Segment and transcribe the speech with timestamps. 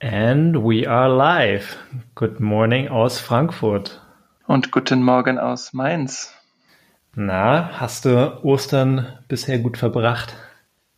[0.00, 1.76] And we are live.
[2.14, 4.00] Good morning aus Frankfurt.
[4.46, 6.32] Und guten Morgen aus Mainz.
[7.16, 10.36] Na, hast du Ostern bisher gut verbracht?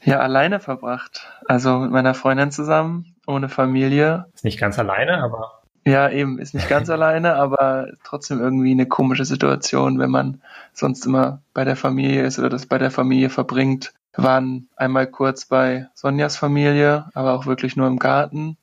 [0.02, 1.26] Ja, alleine verbracht.
[1.46, 4.26] Also mit meiner Freundin zusammen, ohne Familie.
[4.34, 5.62] Ist nicht ganz alleine, aber.
[5.86, 10.42] Ja, eben, ist nicht ganz alleine, aber trotzdem irgendwie eine komische Situation, wenn man
[10.74, 13.94] sonst immer bei der Familie ist oder das bei der Familie verbringt.
[14.14, 18.58] Wir waren einmal kurz bei Sonjas Familie, aber auch wirklich nur im Garten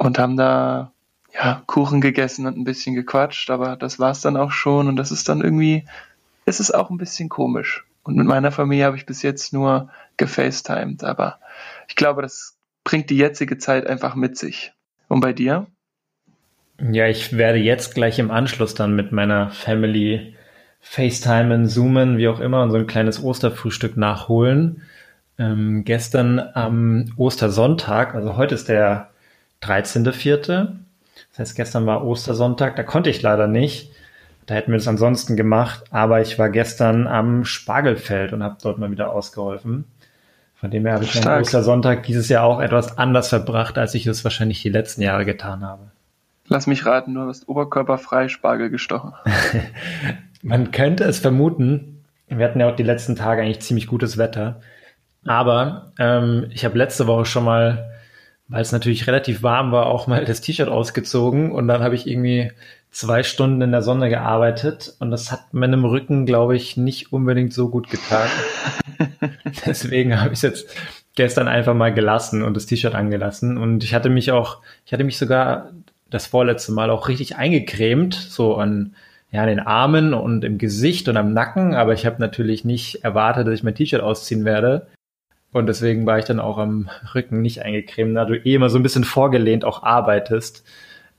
[0.00, 0.92] und haben da
[1.32, 5.12] ja Kuchen gegessen und ein bisschen gequatscht, aber das war's dann auch schon und das
[5.12, 5.84] ist dann irgendwie,
[6.46, 7.84] es ist auch ein bisschen komisch.
[8.02, 11.38] Und mit meiner Familie habe ich bis jetzt nur gefacetimed, aber
[11.86, 14.72] ich glaube, das bringt die jetzige Zeit einfach mit sich.
[15.08, 15.66] Und bei dir?
[16.80, 20.34] Ja, ich werde jetzt gleich im Anschluss dann mit meiner Family
[20.80, 24.80] FaceTimen, Zoomen, wie auch immer, und so ein kleines Osterfrühstück nachholen.
[25.38, 29.09] Ähm, gestern am Ostersonntag, also heute ist der
[29.62, 30.68] 13.04.
[31.30, 33.92] Das heißt, gestern war Ostersonntag, da konnte ich leider nicht.
[34.46, 38.78] Da hätten wir es ansonsten gemacht, aber ich war gestern am Spargelfeld und habe dort
[38.78, 39.84] mal wieder ausgeholfen.
[40.56, 44.06] Von dem her habe ich meinen Ostersonntag dieses Jahr auch etwas anders verbracht, als ich
[44.06, 45.84] es wahrscheinlich die letzten Jahre getan habe.
[46.48, 49.12] Lass mich raten, du hast oberkörperfrei Spargel gestochen.
[50.42, 52.04] Man könnte es vermuten.
[52.26, 54.60] Wir hatten ja auch die letzten Tage eigentlich ziemlich gutes Wetter.
[55.24, 57.90] Aber ähm, ich habe letzte Woche schon mal
[58.50, 62.06] weil es natürlich relativ warm war, auch mal das T-Shirt ausgezogen und dann habe ich
[62.06, 62.50] irgendwie
[62.90, 67.52] zwei Stunden in der Sonne gearbeitet und das hat meinem Rücken, glaube ich, nicht unbedingt
[67.52, 68.28] so gut getan.
[69.66, 70.76] Deswegen habe ich es jetzt
[71.14, 75.04] gestern einfach mal gelassen und das T-Shirt angelassen und ich hatte mich auch, ich hatte
[75.04, 75.70] mich sogar
[76.10, 78.94] das vorletzte Mal auch richtig eingecremt, so an
[79.32, 83.04] ja, an den Armen und im Gesicht und am Nacken, aber ich habe natürlich nicht
[83.04, 84.88] erwartet, dass ich mein T-Shirt ausziehen werde.
[85.52, 88.78] Und deswegen war ich dann auch am Rücken nicht eingecremt, da du eh immer so
[88.78, 90.64] ein bisschen vorgelehnt auch arbeitest.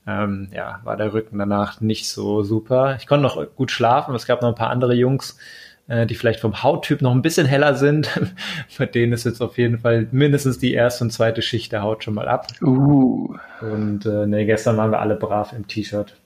[0.06, 2.96] Ähm, ja, war der Rücken danach nicht so super.
[2.98, 4.14] Ich konnte noch gut schlafen.
[4.14, 5.38] Es gab noch ein paar andere Jungs,
[5.86, 8.08] äh, die vielleicht vom Hauttyp noch ein bisschen heller sind.
[8.78, 12.02] Bei denen ist jetzt auf jeden Fall mindestens die erste und zweite Schicht der Haut
[12.02, 12.48] schon mal ab.
[12.62, 13.36] Uh.
[13.60, 16.16] Und äh, nee, gestern waren wir alle brav im T-Shirt.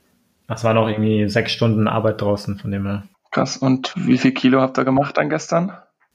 [0.47, 3.02] Das war noch irgendwie sechs Stunden Arbeit draußen von dem her.
[3.32, 3.56] Krass.
[3.56, 5.72] Und wie viel Kilo habt ihr gemacht dann gestern?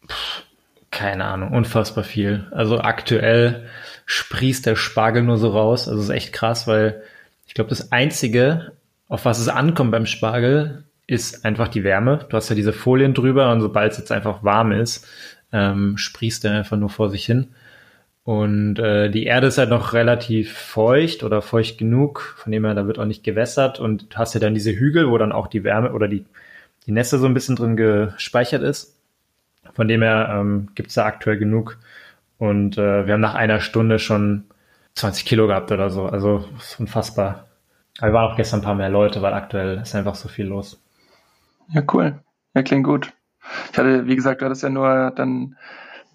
[0.07, 0.43] Puh
[0.91, 2.47] keine Ahnung, unfassbar viel.
[2.51, 3.67] Also aktuell
[4.05, 5.87] sprießt der Spargel nur so raus.
[5.87, 7.01] Also ist echt krass, weil
[7.47, 8.73] ich glaube, das Einzige,
[9.07, 12.25] auf was es ankommt beim Spargel, ist einfach die Wärme.
[12.29, 15.07] Du hast ja diese Folien drüber und sobald es jetzt einfach warm ist,
[15.51, 17.49] ähm, sprießt er einfach nur vor sich hin.
[18.23, 22.75] Und äh, die Erde ist halt noch relativ feucht oder feucht genug, von dem her,
[22.75, 25.63] da wird auch nicht gewässert und hast ja dann diese Hügel, wo dann auch die
[25.63, 26.25] Wärme oder die,
[26.85, 29.00] die Nässe so ein bisschen drin gespeichert ist.
[29.73, 31.77] Von dem her ähm, gibt es da aktuell genug.
[32.37, 34.45] Und äh, wir haben nach einer Stunde schon
[34.95, 36.05] 20 Kilo gehabt oder so.
[36.05, 37.47] Also ist unfassbar.
[37.99, 40.47] Aber wir waren auch gestern ein paar mehr Leute, weil aktuell ist einfach so viel
[40.47, 40.81] los.
[41.69, 42.19] Ja, cool.
[42.53, 43.13] Ja, klingt gut.
[43.71, 45.55] Ich hatte, wie gesagt, du hattest ja nur dann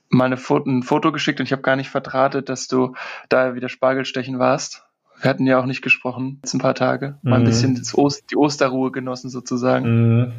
[0.09, 2.95] mal eine Foto, ein Foto geschickt und ich habe gar nicht verdrahtet, dass du
[3.29, 4.85] da wieder Spargelstechen warst.
[5.21, 7.19] Wir hatten ja auch nicht gesprochen, jetzt ein paar Tage.
[7.23, 7.47] Mal ein mhm.
[7.47, 10.19] bisschen Ost, die Osterruhe genossen sozusagen.
[10.19, 10.33] Mhm.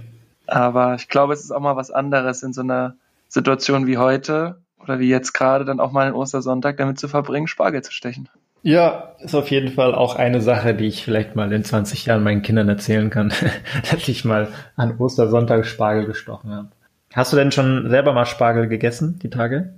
[0.46, 2.96] Aber ich glaube, es ist auch mal was anderes in so einer
[3.28, 7.48] Situation wie heute oder wie jetzt gerade dann auch mal einen Ostersonntag damit zu verbringen,
[7.48, 8.30] Spargel zu stechen.
[8.64, 12.24] Ja, ist auf jeden Fall auch eine Sache, die ich vielleicht mal in 20 Jahren
[12.24, 13.32] meinen Kindern erzählen kann,
[13.92, 16.70] dass ich mal an Ostersonntag Spargel gestochen habe.
[17.14, 19.74] Hast du denn schon selber mal Spargel gegessen, die Tage?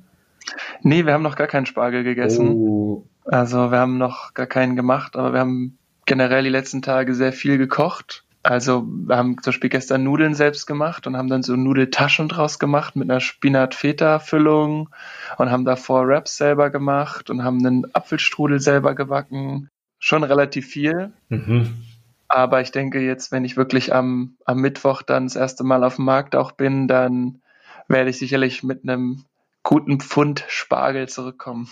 [0.82, 2.50] Nee, wir haben noch gar keinen Spargel gegessen.
[2.50, 3.06] Oh.
[3.26, 7.34] Also wir haben noch gar keinen gemacht, aber wir haben generell die letzten Tage sehr
[7.34, 11.56] viel gekocht also wir haben zum Beispiel gestern Nudeln selbst gemacht und haben dann so
[11.56, 14.90] Nudeltaschen draus gemacht mit einer Spinat-Feta-Füllung
[15.38, 19.70] und haben davor Wraps selber gemacht und haben einen Apfelstrudel selber gebacken.
[20.00, 21.12] Schon relativ viel.
[21.28, 21.84] Mhm.
[22.30, 25.98] Aber ich denke jetzt, wenn ich wirklich am, am Mittwoch dann das erste Mal auf
[25.98, 27.42] dem Markt auch bin, dann
[27.88, 29.26] werde ich sicherlich mit einem
[29.64, 31.70] guten Pfund Spargel zurückkommen.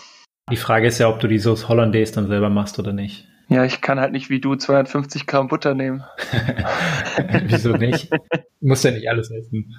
[0.50, 3.28] Die Frage ist ja, ob du die Sauce Hollandaise dann selber machst oder nicht.
[3.48, 6.04] Ja, ich kann halt nicht wie du 250 Gramm Butter nehmen.
[7.44, 8.12] Wieso nicht?
[8.12, 9.74] Du musst ja nicht alles essen.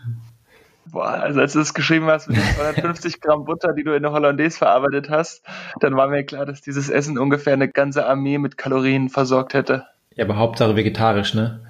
[0.91, 4.01] Boah, also als du es geschrieben hast mit den 250 Gramm Butter, die du in
[4.01, 5.45] der Hollandaise verarbeitet hast,
[5.81, 9.85] dann war mir klar, dass dieses Essen ungefähr eine ganze Armee mit Kalorien versorgt hätte.
[10.15, 11.61] Ja, aber Hauptsache vegetarisch, ne?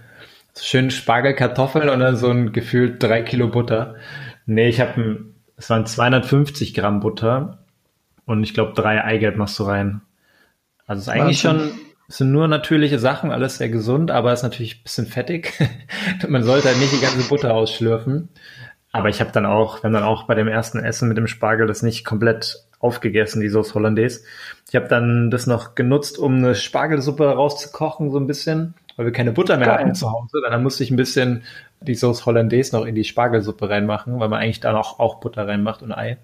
[0.58, 3.96] Schön Spargel, Kartoffeln und dann so ein gefühlt drei Kilo Butter.
[4.46, 5.26] Nee, ich habe,
[5.58, 7.66] es waren 250 Gramm Butter
[8.26, 10.02] und ich glaube drei Eigelb machst du rein.
[10.88, 11.70] Also es ist eigentlich Wahnsinn.
[11.70, 11.80] schon
[12.10, 15.54] es sind nur natürliche Sachen, alles sehr gesund, aber ist natürlich ein bisschen fettig.
[16.28, 18.30] Man sollte halt nicht die ganze Butter ausschlürfen.
[18.92, 21.28] Aber ich habe dann auch, wir haben dann auch bei dem ersten Essen mit dem
[21.28, 24.22] Spargel das nicht komplett aufgegessen, die Sauce Hollandaise.
[24.68, 29.14] Ich habe dann das noch genutzt, um eine Spargelsuppe rauszukochen, so ein bisschen, weil wir
[29.14, 29.78] keine Butter mehr Geil.
[29.78, 30.42] hatten zu Hause.
[30.42, 31.44] Dann musste ich ein bisschen
[31.82, 35.48] die Sauce Hollandaise noch in die Spargelsuppe reinmachen, weil man eigentlich da noch auch Butter
[35.48, 36.18] reinmacht und Ei.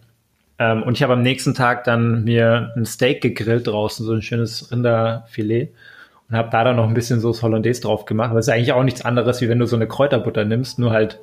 [0.58, 4.22] Ähm, und ich habe am nächsten Tag dann mir ein Steak gegrillt draußen, so ein
[4.22, 5.74] schönes Rinderfilet
[6.30, 8.34] und habe da dann noch ein bisschen Sauce Hollandaise drauf gemacht.
[8.34, 11.20] Das ist eigentlich auch nichts anderes, wie wenn du so eine Kräuterbutter nimmst, nur halt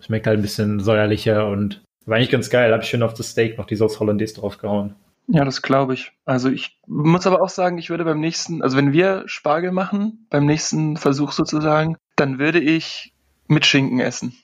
[0.00, 2.72] schmeckt halt ein bisschen säuerlicher und war eigentlich ganz geil.
[2.72, 4.94] Habe ich schön auf das Steak noch die Sauce Hollandaise draufgehauen.
[5.26, 6.12] Ja, das glaube ich.
[6.24, 10.26] Also ich muss aber auch sagen, ich würde beim nächsten, also wenn wir Spargel machen,
[10.30, 13.12] beim nächsten Versuch sozusagen, dann würde ich
[13.46, 14.34] mit Schinken essen.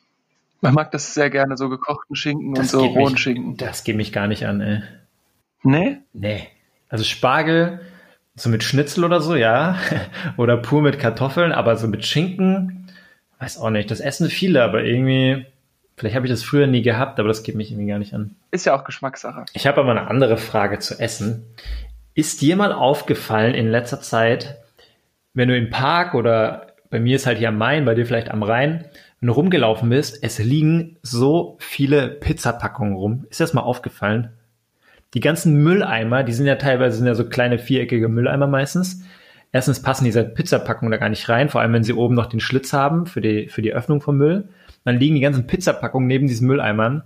[0.61, 3.57] Man mag das sehr gerne, so gekochten Schinken das und so rohen mich, Schinken.
[3.57, 4.83] Das geht mich gar nicht an, ey.
[5.63, 5.99] Nee?
[6.13, 6.49] Nee.
[6.89, 7.81] Also Spargel,
[8.35, 9.77] so mit Schnitzel oder so, ja.
[10.37, 12.89] oder pur mit Kartoffeln, aber so mit Schinken,
[13.39, 13.91] weiß auch nicht.
[13.91, 15.47] Das essen viele, aber irgendwie,
[15.97, 18.37] vielleicht habe ich das früher nie gehabt, aber das geht mich irgendwie gar nicht an.
[18.51, 19.45] Ist ja auch Geschmackssache.
[19.53, 21.45] Ich habe aber eine andere Frage zu Essen.
[22.15, 24.57] Ist dir mal aufgefallen in letzter Zeit,
[25.35, 28.31] wenn du im Park oder bei mir ist halt hier am Main, bei dir vielleicht
[28.31, 28.87] am Rhein,
[29.27, 33.27] du rumgelaufen bist, es liegen so viele Pizzapackungen rum.
[33.31, 34.33] Ist das mal aufgefallen?
[35.15, 39.05] Die ganzen Mülleimer, die sind ja teilweise sind ja so kleine viereckige Mülleimer meistens.
[39.53, 42.41] Erstens passen diese Pizzapackungen da gar nicht rein, vor allem wenn sie oben noch den
[42.41, 44.49] Schlitz haben für die, für die Öffnung vom Müll.
[44.85, 47.05] Dann liegen die ganzen Pizzapackungen neben diesen Mülleimern.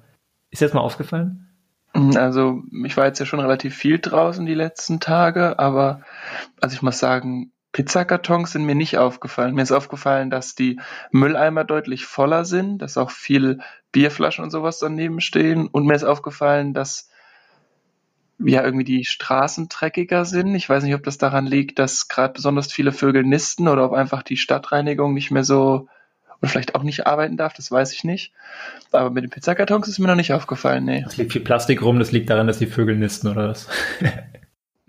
[0.51, 1.47] Ist das mal aufgefallen?
[1.93, 6.03] Also, ich war jetzt ja schon relativ viel draußen die letzten Tage, aber
[6.61, 9.55] also ich muss sagen, Pizzakartons sind mir nicht aufgefallen.
[9.55, 10.81] Mir ist aufgefallen, dass die
[11.13, 13.61] Mülleimer deutlich voller sind, dass auch viel
[13.93, 15.69] Bierflaschen und sowas daneben stehen.
[15.69, 17.09] Und mir ist aufgefallen, dass
[18.39, 20.55] ja irgendwie die Straßen dreckiger sind.
[20.55, 23.93] Ich weiß nicht, ob das daran liegt, dass gerade besonders viele Vögel nisten oder ob
[23.93, 25.89] einfach die Stadtreinigung nicht mehr so
[26.41, 28.33] oder vielleicht auch nicht arbeiten darf, das weiß ich nicht.
[28.93, 31.05] Aber mit den Pizzakartons ist mir noch nicht aufgefallen, nee.
[31.07, 33.69] Es liegt viel Plastik rum, das liegt daran, dass die Vögel nisten oder was?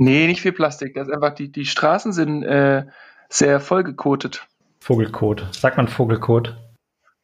[0.02, 0.96] Nee, nicht viel Plastik.
[0.96, 2.86] Das ist einfach, die, die Straßen sind äh,
[3.30, 4.48] sehr vollgekotet.
[4.80, 5.46] Vogelkot.
[5.52, 6.58] Sagt man Vogelkot?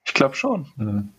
[0.06, 0.68] Ich glaube schon.
[0.76, 1.10] Mhm.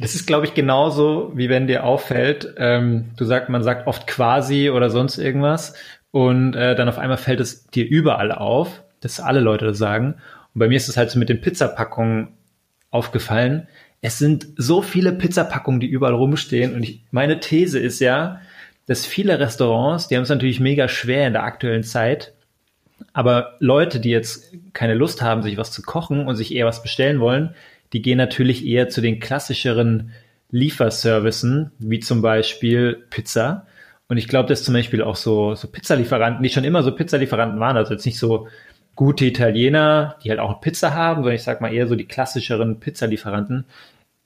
[0.00, 4.08] Das ist, glaube ich, genauso, wie wenn dir auffällt, ähm, du sagst, man sagt oft
[4.08, 5.74] quasi oder sonst irgendwas
[6.10, 10.14] und äh, dann auf einmal fällt es dir überall auf, dass alle Leute das sagen.
[10.52, 12.34] Und bei mir ist es halt so mit den Pizzapackungen
[12.90, 13.68] aufgefallen.
[14.00, 18.40] Es sind so viele Pizzapackungen, die überall rumstehen und ich, meine These ist ja,
[18.92, 22.34] dass viele Restaurants, die haben es natürlich mega schwer in der aktuellen Zeit,
[23.14, 26.82] aber Leute, die jetzt keine Lust haben, sich was zu kochen und sich eher was
[26.82, 27.54] bestellen wollen,
[27.94, 30.12] die gehen natürlich eher zu den klassischeren
[30.50, 33.66] Lieferservicen, wie zum Beispiel Pizza.
[34.08, 37.60] Und ich glaube, dass zum Beispiel auch so, so Pizzalieferanten, die schon immer so Pizzalieferanten
[37.60, 38.46] waren, also jetzt nicht so
[38.94, 42.78] gute Italiener, die halt auch Pizza haben, sondern ich sag mal eher so die klassischeren
[42.78, 43.64] Pizzalieferanten,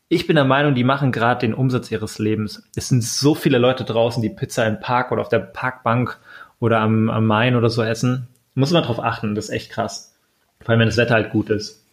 [0.09, 2.63] ich bin der Meinung, die machen gerade den Umsatz ihres Lebens.
[2.77, 6.19] Es sind so viele Leute draußen, die Pizza im Park oder auf der Parkbank
[6.61, 8.29] oder am, am Main oder so essen.
[8.55, 10.15] Muss man drauf achten, das ist echt krass.
[10.61, 11.85] Vor allem, wenn das Wetter halt gut ist.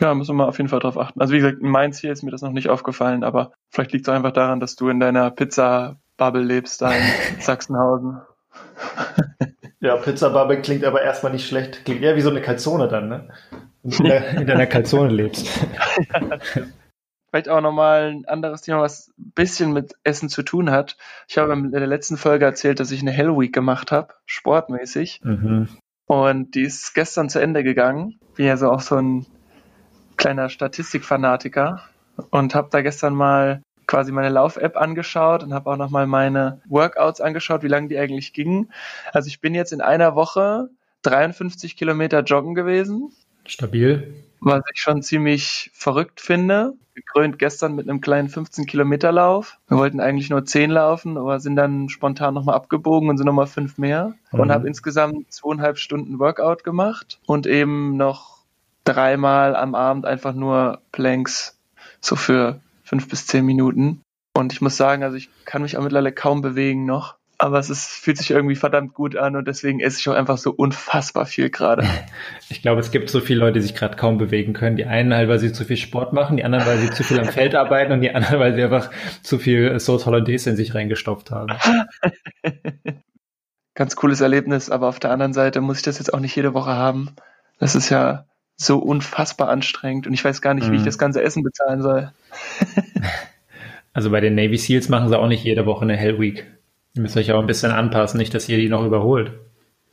[0.00, 1.20] Ja, muss man auf jeden Fall drauf achten.
[1.20, 4.08] Also wie gesagt, in Mainz hier ist mir das noch nicht aufgefallen, aber vielleicht liegt
[4.08, 7.02] es einfach daran, dass du in deiner Pizza-Bubble lebst, da in
[7.40, 8.20] Sachsenhausen.
[9.80, 11.84] ja, Pizza-Bubble klingt aber erstmal nicht schlecht.
[11.84, 13.28] Klingt eher wie so eine Kalzone dann, ne?
[13.82, 15.46] In, der, in deiner Kalzone lebst.
[16.14, 16.38] ja,
[17.30, 20.96] Vielleicht auch nochmal ein anderes Thema, was ein bisschen mit Essen zu tun hat.
[21.28, 25.20] Ich habe in der letzten Folge erzählt, dass ich eine Hell Week gemacht habe, sportmäßig.
[25.22, 25.68] Mhm.
[26.06, 28.18] Und die ist gestern zu Ende gegangen.
[28.34, 29.26] Bin ja so auch so ein
[30.16, 31.82] kleiner Statistikfanatiker
[32.30, 37.20] und habe da gestern mal quasi meine Lauf-App angeschaut und habe auch nochmal meine Workouts
[37.20, 38.72] angeschaut, wie lange die eigentlich gingen.
[39.12, 40.68] Also ich bin jetzt in einer Woche
[41.02, 43.12] 53 Kilometer joggen gewesen.
[43.46, 44.14] Stabil.
[44.40, 49.58] Was ich schon ziemlich verrückt finde gekrönt gestern mit einem kleinen 15-Kilometer-Lauf.
[49.68, 53.46] Wir wollten eigentlich nur 10 laufen, aber sind dann spontan nochmal abgebogen und sind nochmal
[53.46, 54.14] 5 mehr.
[54.32, 54.40] Mhm.
[54.40, 58.38] Und habe insgesamt zweieinhalb Stunden Workout gemacht und eben noch
[58.84, 61.58] dreimal am Abend einfach nur Planks,
[62.00, 64.02] so für 5 bis 10 Minuten.
[64.34, 67.70] Und ich muss sagen, also ich kann mich auch mittlerweile kaum bewegen noch aber es
[67.70, 71.24] ist, fühlt sich irgendwie verdammt gut an und deswegen esse ich auch einfach so unfassbar
[71.24, 71.88] viel gerade.
[72.52, 74.76] Ich glaube, es gibt so viele Leute, die sich gerade kaum bewegen können.
[74.76, 77.18] Die einen halt, weil sie zu viel Sport machen, die anderen, weil sie zu viel
[77.20, 78.90] am Feld arbeiten und die anderen, weil sie einfach
[79.22, 81.54] zu viel Sauce Hollandaise in sich reingestopft haben.
[83.74, 86.54] Ganz cooles Erlebnis, aber auf der anderen Seite muss ich das jetzt auch nicht jede
[86.54, 87.10] Woche haben.
[87.60, 90.72] Das ist ja so unfassbar anstrengend und ich weiß gar nicht, mm.
[90.72, 90.86] wie ich mhm.
[90.86, 92.12] das ganze Essen bezahlen soll.
[93.94, 96.46] also bei den Navy Seals machen sie auch nicht jede Woche eine Hell Week.
[96.94, 99.32] Ihr müsst euch auch ein bisschen anpassen, nicht, dass ihr die noch überholt.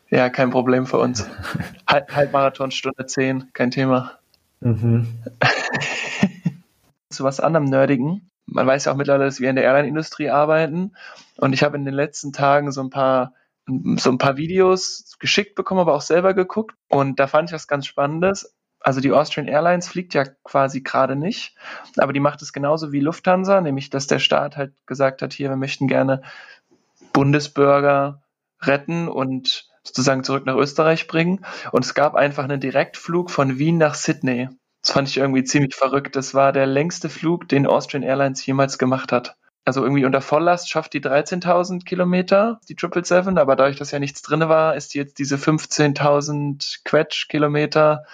[0.10, 1.28] Ja, kein Problem für uns.
[1.88, 4.14] Halbmarathon, Stunde 10, kein Thema.
[4.62, 5.08] Mhm.
[7.10, 8.30] Zu was anderem Nerdigen.
[8.46, 10.94] man weiß ja auch mittlerweile, dass wir in der Airline-Industrie arbeiten.
[11.38, 13.34] Und ich habe in den letzten Tagen so ein paar
[13.98, 16.76] so ein paar Videos geschickt bekommen, aber auch selber geguckt.
[16.88, 18.56] Und da fand ich was ganz Spannendes.
[18.80, 21.56] Also die Austrian Airlines fliegt ja quasi gerade nicht,
[21.98, 25.50] aber die macht es genauso wie Lufthansa, nämlich dass der Staat halt gesagt hat, hier,
[25.50, 26.22] wir möchten gerne
[27.18, 28.22] Bundesbürger
[28.62, 31.44] retten und sozusagen zurück nach Österreich bringen.
[31.72, 34.50] Und es gab einfach einen Direktflug von Wien nach Sydney.
[34.84, 36.16] Das fand ich irgendwie ziemlich verrückt.
[36.16, 39.36] Das war der längste Flug, den Austrian Airlines jemals gemacht hat.
[39.66, 44.22] Also irgendwie unter Volllast schafft die 13.000 Kilometer, die 777, aber dadurch, dass ja nichts
[44.22, 48.06] drin war, ist die jetzt diese 15.000 Quetsch-Kilometer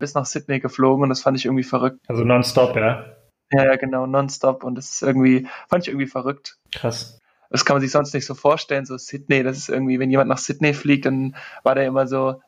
[0.00, 2.00] bis nach Sydney geflogen und das fand ich irgendwie verrückt.
[2.08, 3.04] Also nonstop, ja?
[3.52, 6.56] Ja, ja, genau, nonstop und das ist irgendwie, fand ich irgendwie verrückt.
[6.74, 7.21] Krass.
[7.52, 10.28] Das kann man sich sonst nicht so vorstellen, so Sydney, das ist irgendwie, wenn jemand
[10.28, 12.40] nach Sydney fliegt, dann war der immer so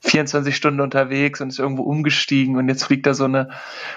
[0.00, 3.50] 24 Stunden unterwegs und ist irgendwo umgestiegen und jetzt fliegt da so eine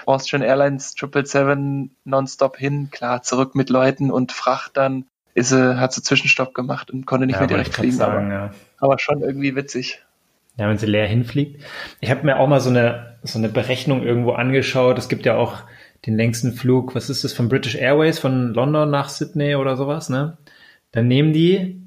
[0.04, 5.06] Austrian Airlines 777 nonstop hin, klar, zurück mit Leuten und Fracht dann
[5.36, 7.92] ist hat sie Zwischenstopp gemacht und konnte nicht ja, mehr direkt fliegen.
[7.92, 8.50] Sagen, aber, ja.
[8.78, 10.02] aber schon irgendwie witzig.
[10.56, 11.62] Ja, wenn sie leer hinfliegt.
[12.00, 14.98] Ich habe mir auch mal so eine, so eine Berechnung irgendwo angeschaut.
[14.98, 15.58] Es gibt ja auch
[16.06, 20.08] den längsten Flug, was ist das, von British Airways von London nach Sydney oder sowas,
[20.08, 20.38] ne?
[20.96, 21.78] Dann nehmen die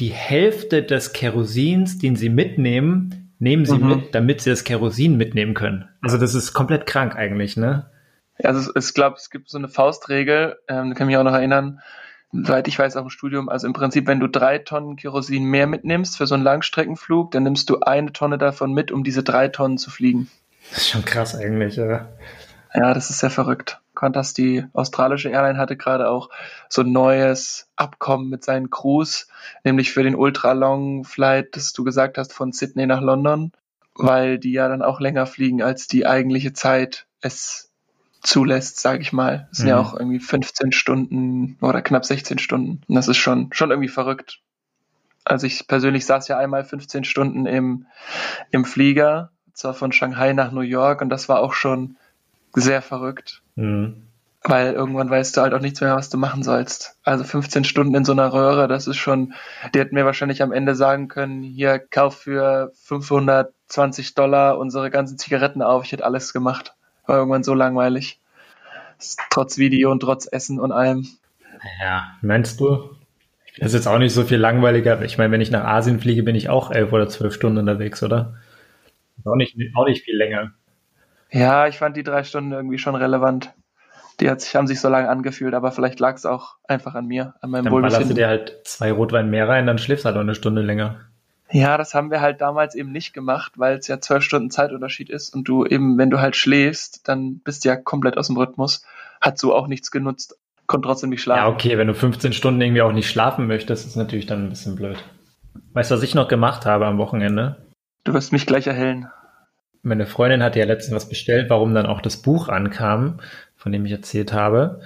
[0.00, 3.88] die Hälfte des Kerosins, den sie mitnehmen, nehmen sie mhm.
[3.88, 5.88] mit, damit sie das Kerosin mitnehmen können.
[6.02, 7.88] Also das ist komplett krank eigentlich, ne?
[8.40, 11.22] Ja, also ich glaube, es gibt so eine Faustregel, ähm, da kann ich mich auch
[11.22, 11.82] noch erinnern,
[12.32, 15.68] soweit ich weiß, auch im Studium, also im Prinzip, wenn du drei Tonnen Kerosin mehr
[15.68, 19.46] mitnimmst für so einen Langstreckenflug, dann nimmst du eine Tonne davon mit, um diese drei
[19.46, 20.28] Tonnen zu fliegen.
[20.70, 22.08] Das ist schon krass eigentlich, ja.
[22.74, 23.78] Ja, das ist sehr verrückt.
[23.94, 26.30] Qantas, die australische Airline, hatte gerade auch
[26.68, 29.28] so ein neues Abkommen mit seinen Crews,
[29.62, 33.52] nämlich für den Ultra-Long-Flight, das du gesagt hast, von Sydney nach London,
[33.94, 37.70] weil die ja dann auch länger fliegen, als die eigentliche Zeit es
[38.24, 39.48] zulässt, sage ich mal.
[39.52, 39.70] Es sind mhm.
[39.70, 42.82] ja auch irgendwie 15 Stunden oder knapp 16 Stunden.
[42.88, 44.40] Und das ist schon, schon irgendwie verrückt.
[45.24, 47.86] Also ich persönlich saß ja einmal 15 Stunden im,
[48.50, 51.96] im Flieger, zwar von Shanghai nach New York und das war auch schon
[52.54, 53.43] sehr verrückt.
[53.56, 54.02] Mhm.
[54.46, 56.98] Weil irgendwann weißt du halt auch nichts mehr, was du machen sollst.
[57.02, 59.32] Also 15 Stunden in so einer Röhre, das ist schon,
[59.74, 65.16] die hätten mir wahrscheinlich am Ende sagen können, hier, kauf für 520 Dollar unsere ganzen
[65.16, 65.84] Zigaretten auf.
[65.84, 66.74] Ich hätte alles gemacht.
[67.06, 68.20] War irgendwann so langweilig.
[69.30, 71.06] Trotz Video und trotz Essen und allem.
[71.80, 72.90] Ja, meinst du?
[73.58, 75.00] Das ist jetzt auch nicht so viel langweiliger.
[75.02, 78.02] Ich meine, wenn ich nach Asien fliege, bin ich auch elf oder zwölf Stunden unterwegs,
[78.02, 78.34] oder?
[79.24, 80.52] Auch nicht, auch nicht viel länger.
[81.34, 83.52] Ja, ich fand die drei Stunden irgendwie schon relevant.
[84.20, 87.06] Die hat sich, haben sich so lange angefühlt, aber vielleicht lag es auch einfach an
[87.06, 88.08] mir, an meinem dann Wohlbefinden.
[88.08, 90.62] Dann du dir halt zwei Rotwein mehr rein, dann schläfst du halt auch eine Stunde
[90.62, 91.00] länger.
[91.50, 95.10] Ja, das haben wir halt damals eben nicht gemacht, weil es ja zwölf Stunden Zeitunterschied
[95.10, 98.36] ist und du eben, wenn du halt schläfst, dann bist du ja komplett aus dem
[98.36, 98.84] Rhythmus.
[99.20, 101.42] Hat so auch nichts genutzt, konnte trotzdem nicht schlafen.
[101.42, 104.50] Ja, okay, wenn du 15 Stunden irgendwie auch nicht schlafen möchtest, ist natürlich dann ein
[104.50, 105.02] bisschen blöd.
[105.72, 107.56] Weißt du, was ich noch gemacht habe am Wochenende?
[108.04, 109.08] Du wirst mich gleich erhellen
[109.84, 113.20] meine Freundin hatte ja letztens was bestellt, warum dann auch das Buch ankam,
[113.56, 114.80] von dem ich erzählt habe.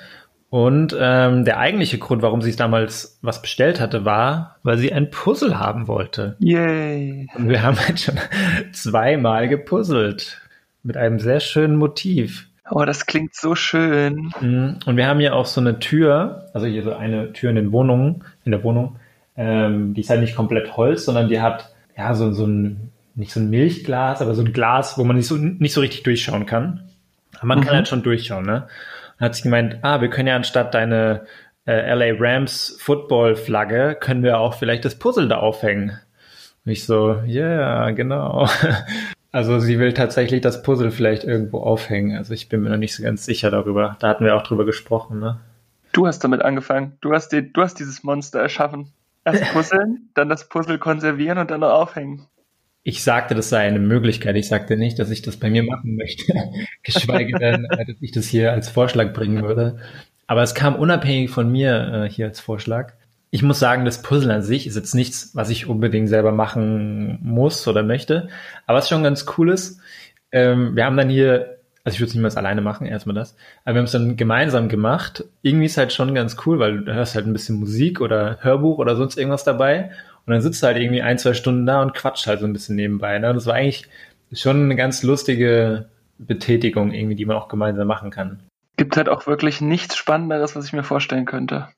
[0.51, 4.93] Und ähm, der eigentliche Grund, warum sie es damals was bestellt hatte, war, weil sie
[4.93, 6.37] ein Puzzle haben wollte.
[6.41, 7.29] Yay!
[7.35, 8.19] Und wir haben halt schon
[8.73, 10.41] zweimal gepuzzelt.
[10.83, 12.49] Mit einem sehr schönen Motiv.
[12.71, 14.33] Oh, das klingt so schön.
[14.41, 14.79] Mhm.
[14.87, 17.73] Und wir haben hier auch so eine Tür, also hier so eine Tür in den
[17.73, 18.97] Wohnungen, in der Wohnung,
[19.37, 23.33] ähm, die ist halt nicht komplett Holz, sondern die hat ja so, so ein nicht
[23.33, 26.47] so ein Milchglas, aber so ein Glas, wo man nicht so, nicht so richtig durchschauen
[26.47, 26.89] kann.
[27.37, 27.65] Aber man mhm.
[27.65, 28.69] kann halt schon durchschauen, ne?
[29.19, 31.27] Dann hat sie gemeint, ah, wir können ja anstatt deine
[31.67, 35.99] äh, LA Rams Football Flagge, können wir auch vielleicht das Puzzle da aufhängen.
[36.65, 38.49] Und ich so, ja, yeah, genau.
[39.31, 42.17] Also sie will tatsächlich das Puzzle vielleicht irgendwo aufhängen.
[42.17, 43.97] Also ich bin mir noch nicht so ganz sicher darüber.
[44.01, 45.39] Da hatten wir auch drüber gesprochen, ne?
[45.93, 46.97] Du hast damit angefangen.
[47.03, 48.91] Du hast, die, du hast dieses Monster erschaffen.
[49.27, 52.27] Erst puzzeln, dann das Puzzle konservieren und dann noch aufhängen.
[52.89, 54.35] Ich sagte, das sei eine Möglichkeit.
[54.37, 56.33] Ich sagte nicht, dass ich das bei mir machen möchte.
[56.83, 59.77] Geschweige denn, äh, dass ich das hier als Vorschlag bringen würde.
[60.27, 62.95] Aber es kam unabhängig von mir äh, hier als Vorschlag.
[63.29, 67.19] Ich muss sagen, das Puzzle an sich ist jetzt nichts, was ich unbedingt selber machen
[67.21, 68.29] muss oder möchte.
[68.67, 69.83] Aber was schon ganz cool ist,
[70.33, 73.75] ähm, wir haben dann hier, also ich würde es niemals alleine machen, erstmal das, aber
[73.75, 75.25] wir haben es dann gemeinsam gemacht.
[75.43, 78.79] Irgendwie ist halt schon ganz cool, weil du hörst halt ein bisschen Musik oder Hörbuch
[78.79, 79.91] oder sonst irgendwas dabei
[80.29, 82.53] und dann sitzt du halt irgendwie ein, zwei Stunden da und quatscht halt so ein
[82.53, 83.19] bisschen nebenbei.
[83.19, 83.33] Ne?
[83.33, 83.89] Das war eigentlich
[84.31, 88.41] schon eine ganz lustige Betätigung irgendwie, die man auch gemeinsam machen kann.
[88.77, 91.69] Gibt halt auch wirklich nichts Spannenderes, was ich mir vorstellen könnte.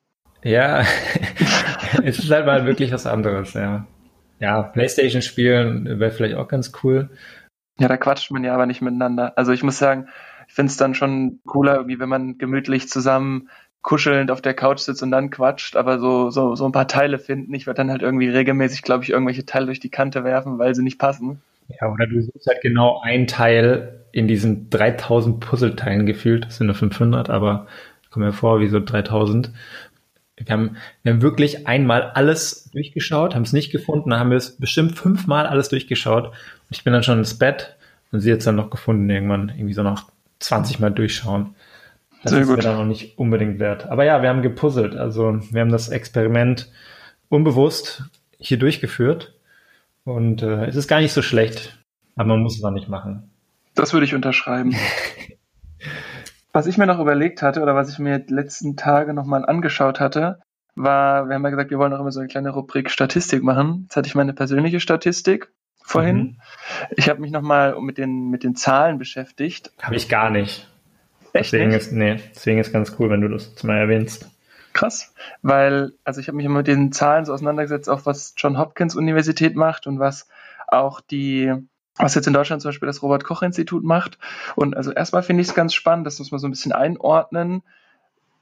[0.43, 0.81] Ja,
[2.03, 3.87] es ist halt mal wirklich was anderes, ja.
[4.41, 7.09] Ja, Playstation spielen wäre vielleicht auch ganz cool.
[7.79, 9.39] Ja, da quatscht man ja aber nicht miteinander.
[9.39, 10.09] Also ich muss sagen,
[10.49, 13.49] Ich finde es dann schon cooler, irgendwie, wenn man gemütlich zusammen
[13.83, 17.19] kuschelnd auf der Couch sitzt und dann quatscht, aber so, so, so ein paar Teile
[17.19, 17.55] finden.
[17.55, 20.75] Ich werde dann halt irgendwie regelmäßig, glaube ich, irgendwelche Teile durch die Kante werfen, weil
[20.75, 21.41] sie nicht passen.
[21.81, 26.45] Ja, oder du suchst halt genau ein Teil in diesen 3000 Puzzleteilen gefühlt.
[26.47, 27.67] Das sind nur 500, aber
[28.11, 29.51] kommen mir vor wie so 3000.
[30.37, 34.39] Wir haben, wir haben wirklich einmal alles durchgeschaut, haben es nicht gefunden, dann haben wir
[34.39, 36.29] es bestimmt fünfmal alles durchgeschaut.
[36.29, 36.35] Und
[36.71, 37.77] ich bin dann schon ins Bett
[38.11, 40.07] und sie jetzt dann noch gefunden irgendwann, irgendwie so nach
[40.41, 41.55] 20 Mal durchschauen.
[42.23, 42.59] Das Sehr ist gut.
[42.59, 43.87] mir dann noch nicht unbedingt wert.
[43.87, 44.97] Aber ja, wir haben gepuzzelt.
[44.97, 46.71] Also wir haben das Experiment
[47.29, 48.05] unbewusst
[48.39, 49.35] hier durchgeführt.
[50.05, 51.79] Und äh, es ist gar nicht so schlecht.
[52.17, 53.31] Aber man muss es auch nicht machen.
[53.75, 54.75] Das würde ich unterschreiben.
[56.53, 60.01] was ich mir noch überlegt hatte oder was ich mir die letzten Tage nochmal angeschaut
[60.01, 60.41] hatte,
[60.75, 63.83] war, wir haben ja gesagt, wir wollen auch immer so eine kleine Rubrik Statistik machen.
[63.85, 65.51] Jetzt hatte ich meine persönliche Statistik
[65.83, 66.17] vorhin.
[66.17, 66.37] Mhm.
[66.97, 69.73] Ich habe mich nochmal mit den, mit den Zahlen beschäftigt.
[69.81, 70.69] Habe ich gar nicht.
[71.33, 71.81] Echt deswegen nicht?
[71.81, 74.29] ist, nee, deswegen ist ganz cool, wenn du das mal erwähnst.
[74.73, 78.59] Krass, weil, also ich habe mich immer mit den Zahlen so auseinandergesetzt, auch was John
[78.59, 80.29] Hopkins Universität macht und was
[80.69, 81.53] auch die,
[81.97, 84.19] was jetzt in Deutschland zum Beispiel das Robert Koch Institut macht.
[84.55, 87.63] Und also erstmal finde ich es ganz spannend, das muss man so ein bisschen einordnen,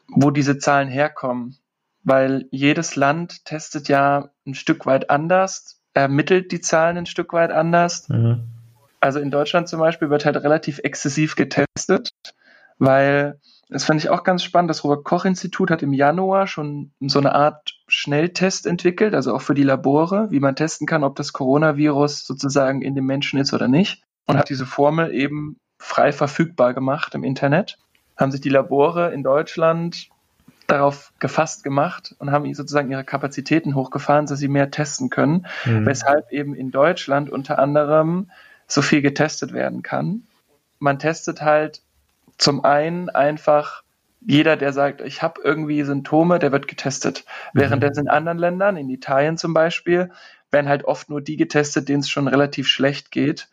[0.08, 1.56] wo diese Zahlen herkommen.
[2.04, 7.50] Weil jedes Land testet ja ein Stück weit anders, ermittelt die Zahlen ein Stück weit
[7.50, 8.08] anders.
[8.08, 8.44] Mhm.
[9.00, 12.10] Also in Deutschland zum Beispiel wird halt relativ exzessiv getestet
[12.78, 14.70] weil das fand ich auch ganz spannend.
[14.70, 19.62] Das Robert-Koch-Institut hat im Januar schon so eine Art Schnelltest entwickelt, also auch für die
[19.62, 24.02] Labore, wie man testen kann, ob das Coronavirus sozusagen in dem Menschen ist oder nicht.
[24.26, 27.78] Und hat diese Formel eben frei verfügbar gemacht im Internet.
[28.16, 30.08] Haben sich die Labore in Deutschland
[30.66, 35.86] darauf gefasst gemacht und haben sozusagen ihre Kapazitäten hochgefahren, dass sie mehr testen können, mhm.
[35.86, 38.30] weshalb eben in Deutschland unter anderem
[38.66, 40.24] so viel getestet werden kann.
[40.78, 41.80] Man testet halt
[42.38, 43.82] zum einen einfach
[44.20, 47.24] jeder, der sagt, ich habe irgendwie Symptome, der wird getestet.
[47.52, 47.60] Mhm.
[47.60, 50.10] Während es in anderen Ländern, in Italien zum Beispiel,
[50.50, 53.48] werden halt oft nur die getestet, denen es schon relativ schlecht geht.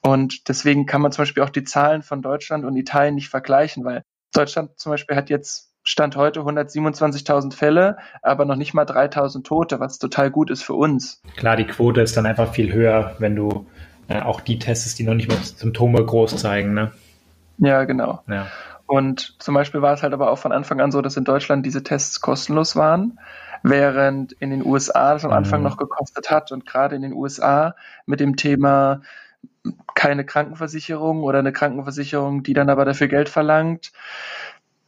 [0.00, 3.84] Und deswegen kann man zum Beispiel auch die Zahlen von Deutschland und Italien nicht vergleichen,
[3.84, 9.42] weil Deutschland zum Beispiel hat jetzt Stand heute 127.000 Fälle, aber noch nicht mal 3.000
[9.42, 11.22] Tote, was total gut ist für uns.
[11.36, 13.66] Klar, die Quote ist dann einfach viel höher, wenn du
[14.08, 16.74] äh, auch die testest, die noch nicht mal Symptome groß zeigen.
[16.74, 16.92] Ne?
[17.58, 18.22] Ja, genau.
[18.26, 18.46] Ja.
[18.86, 21.66] Und zum Beispiel war es halt aber auch von Anfang an so, dass in Deutschland
[21.66, 23.18] diese Tests kostenlos waren,
[23.62, 25.66] während in den USA das am Anfang mhm.
[25.66, 27.74] noch gekostet hat und gerade in den USA
[28.06, 29.02] mit dem Thema
[29.94, 33.92] keine Krankenversicherung oder eine Krankenversicherung, die dann aber dafür Geld verlangt,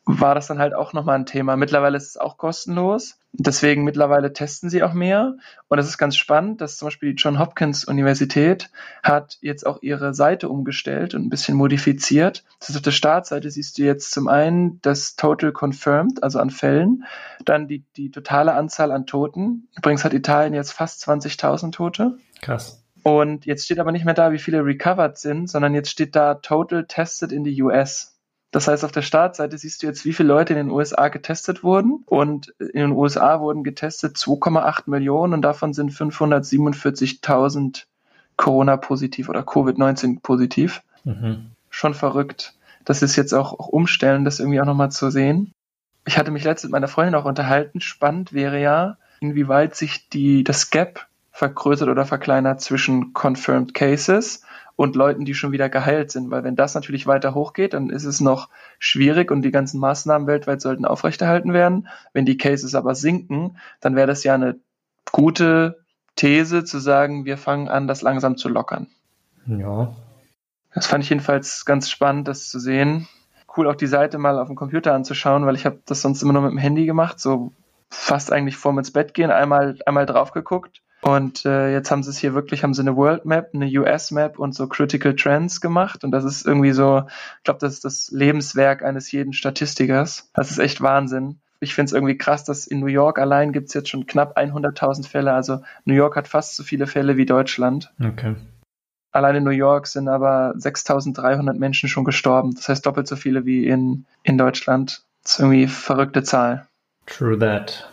[0.06, 1.56] war das dann halt auch nochmal ein Thema.
[1.56, 3.18] Mittlerweile ist es auch kostenlos.
[3.32, 5.36] Deswegen mittlerweile testen sie auch mehr.
[5.68, 8.70] Und es ist ganz spannend, dass zum Beispiel die John Hopkins Universität
[9.02, 12.44] hat jetzt auch ihre Seite umgestellt und ein bisschen modifiziert.
[12.58, 16.50] Das ist auf der Startseite siehst du jetzt zum einen das Total Confirmed, also an
[16.50, 17.04] Fällen,
[17.44, 19.68] dann die, die totale Anzahl an Toten.
[19.76, 22.18] Übrigens hat Italien jetzt fast 20.000 Tote.
[22.40, 22.82] Krass.
[23.02, 26.34] Und jetzt steht aber nicht mehr da, wie viele recovered sind, sondern jetzt steht da
[26.34, 28.19] Total Tested in the US.
[28.50, 31.62] Das heißt, auf der Startseite siehst du jetzt, wie viele Leute in den USA getestet
[31.62, 32.02] wurden.
[32.06, 37.84] Und in den USA wurden getestet 2,8 Millionen und davon sind 547.000
[38.36, 40.82] Corona-positiv oder Covid-19-positiv.
[41.04, 41.52] Mhm.
[41.68, 42.54] Schon verrückt.
[42.84, 45.52] Das ist jetzt auch, auch umstellen, das irgendwie auch nochmal zu sehen.
[46.06, 47.80] Ich hatte mich letztens mit meiner Freundin auch unterhalten.
[47.80, 54.42] Spannend wäre ja, inwieweit sich die, das Gap vergrößert oder verkleinert zwischen Confirmed Cases
[54.80, 56.30] und Leuten, die schon wieder geheilt sind.
[56.30, 60.26] Weil wenn das natürlich weiter hochgeht, dann ist es noch schwierig und die ganzen Maßnahmen
[60.26, 61.86] weltweit sollten aufrechterhalten werden.
[62.14, 64.58] Wenn die Cases aber sinken, dann wäre das ja eine
[65.12, 65.84] gute
[66.16, 68.86] These zu sagen, wir fangen an, das langsam zu lockern.
[69.44, 69.94] Ja.
[70.72, 73.06] Das fand ich jedenfalls ganz spannend, das zu sehen.
[73.54, 76.32] Cool, auch die Seite mal auf dem Computer anzuschauen, weil ich habe das sonst immer
[76.32, 77.52] nur mit dem Handy gemacht, so
[77.90, 82.10] fast eigentlich vorm ins Bett gehen, einmal, einmal drauf geguckt und äh, jetzt haben sie
[82.10, 85.60] es hier wirklich, haben sie eine World Map, eine US Map und so Critical Trends
[85.60, 86.04] gemacht.
[86.04, 87.04] Und das ist irgendwie so,
[87.38, 90.30] ich glaube, das ist das Lebenswerk eines jeden Statistikers.
[90.34, 91.40] Das ist echt Wahnsinn.
[91.60, 94.36] Ich finde es irgendwie krass, dass in New York allein gibt es jetzt schon knapp
[94.36, 95.32] 100.000 Fälle.
[95.32, 97.92] Also New York hat fast so viele Fälle wie Deutschland.
[98.02, 98.36] Okay.
[99.12, 102.54] Allein in New York sind aber 6.300 Menschen schon gestorben.
[102.54, 105.02] Das heißt doppelt so viele wie in, in Deutschland.
[105.22, 106.66] Das ist irgendwie verrückte Zahl.
[107.06, 107.90] True that.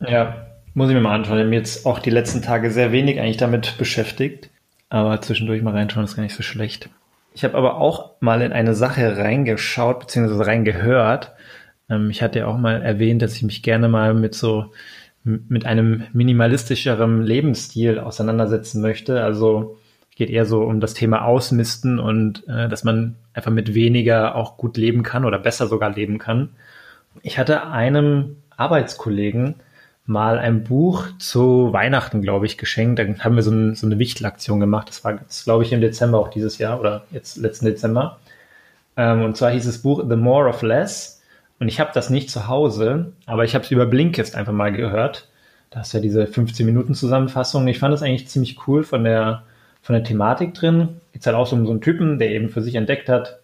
[0.00, 0.47] Ja,
[0.78, 1.38] muss ich mir mal anschauen.
[1.38, 4.48] Ich habe jetzt auch die letzten Tage sehr wenig eigentlich damit beschäftigt.
[4.88, 6.88] Aber zwischendurch mal reinschauen ist gar nicht so schlecht.
[7.34, 11.32] Ich habe aber auch mal in eine Sache reingeschaut, beziehungsweise reingehört.
[11.90, 14.72] Ähm, ich hatte ja auch mal erwähnt, dass ich mich gerne mal mit so,
[15.24, 19.22] mit einem minimalistischeren Lebensstil auseinandersetzen möchte.
[19.22, 19.76] Also
[20.14, 24.56] geht eher so um das Thema Ausmisten und äh, dass man einfach mit weniger auch
[24.56, 26.50] gut leben kann oder besser sogar leben kann.
[27.22, 29.56] Ich hatte einem Arbeitskollegen
[30.08, 32.98] mal ein Buch zu Weihnachten, glaube ich, geschenkt.
[32.98, 34.88] Da haben wir so, ein, so eine Wichtelaktion gemacht.
[34.88, 38.18] Das war, glaube ich, im Dezember auch dieses Jahr oder jetzt letzten Dezember.
[38.96, 41.22] Ähm, und zwar hieß das Buch The More of Less.
[41.60, 44.72] Und ich habe das nicht zu Hause, aber ich habe es über Blinkist einfach mal
[44.72, 45.28] gehört.
[45.70, 47.68] Da ist ja diese 15 Minuten Zusammenfassung.
[47.68, 49.42] Ich fand das eigentlich ziemlich cool von der
[49.82, 51.00] von der Thematik drin.
[51.12, 53.40] Geht halt auch so um so einen Typen, der eben für sich entdeckt hat,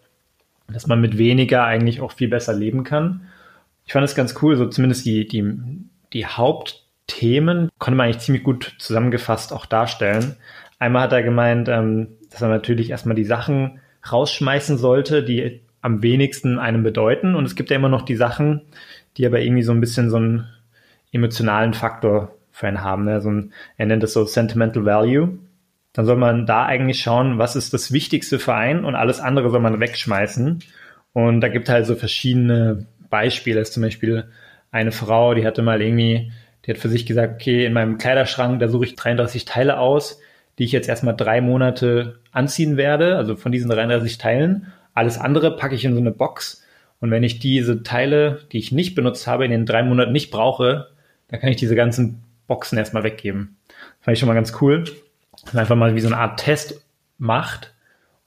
[0.69, 3.23] dass man mit weniger eigentlich auch viel besser leben kann.
[3.87, 5.43] Ich fand es ganz cool, so zumindest die, die,
[6.15, 10.37] die Hauptthemen konnte man eigentlich ziemlich gut zusammengefasst auch darstellen.
[10.79, 16.03] Einmal hat er gemeint, ähm, dass man natürlich erstmal die Sachen rausschmeißen sollte, die am
[16.03, 17.35] wenigsten einem bedeuten.
[17.35, 18.63] Und es gibt ja immer noch die Sachen,
[19.19, 20.49] die aber irgendwie so ein bisschen so einen
[21.13, 23.05] emotionalen Faktor für einen haben.
[23.05, 23.21] Ne?
[23.21, 25.39] So ein, er nennt es so Sentimental Value
[25.95, 29.49] dann soll man da eigentlich schauen, was ist das Wichtigste für einen und alles andere
[29.49, 30.59] soll man wegschmeißen.
[31.13, 33.61] Und da gibt halt so verschiedene Beispiele.
[33.61, 34.25] Das ist zum Beispiel
[34.75, 36.33] eine Frau, die hatte mal irgendwie,
[36.65, 40.21] die hat für sich gesagt, okay, in meinem Kleiderschrank, da suche ich 33 Teile aus,
[40.59, 44.73] die ich jetzt erstmal drei Monate anziehen werde, also von diesen 33 Teilen.
[44.93, 46.63] Alles andere packe ich in so eine Box.
[47.01, 50.31] Und wenn ich diese Teile, die ich nicht benutzt habe, in den drei Monaten nicht
[50.31, 50.89] brauche,
[51.29, 53.57] dann kann ich diese ganzen Boxen erstmal weggeben.
[54.01, 54.85] Fand ich schon mal ganz cool
[55.53, 56.85] einfach mal wie so eine Art Test
[57.19, 57.75] macht,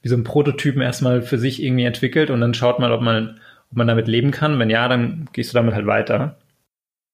[0.02, 3.40] wie so ein Prototypen erstmal für sich irgendwie entwickelt und dann schaut man, ob man,
[3.70, 4.58] ob man damit leben kann.
[4.58, 6.36] Wenn ja, dann gehst du damit halt weiter.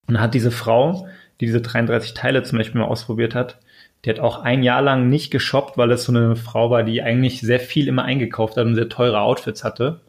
[0.06, 1.06] Und dann hat diese Frau,
[1.40, 3.58] die diese 33 Teile zum Beispiel mal ausprobiert hat,
[4.04, 7.02] die hat auch ein Jahr lang nicht geshoppt, weil es so eine Frau war, die
[7.02, 10.00] eigentlich sehr viel immer eingekauft hat und sehr teure Outfits hatte.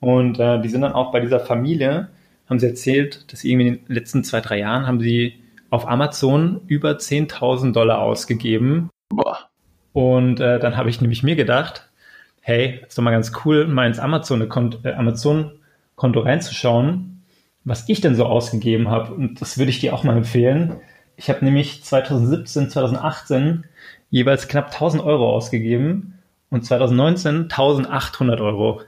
[0.00, 2.08] Und äh, die sind dann auch bei dieser Familie,
[2.48, 5.34] haben sie erzählt, dass irgendwie in den letzten zwei, drei Jahren haben sie
[5.68, 9.48] auf Amazon über 10.000 Dollar ausgegeben Boah.
[9.92, 11.90] Und äh, dann habe ich nämlich mir gedacht,
[12.40, 15.57] hey, ist doch mal ganz cool, mal ins Amazon-Konto äh, Amazon
[16.02, 17.22] reinzuschauen,
[17.64, 19.14] was ich denn so ausgegeben habe.
[19.14, 20.76] Und das würde ich dir auch mal empfehlen.
[21.16, 23.64] Ich habe nämlich 2017, 2018
[24.10, 26.14] jeweils knapp 1000 Euro ausgegeben
[26.50, 28.80] und 2019 1800 Euro.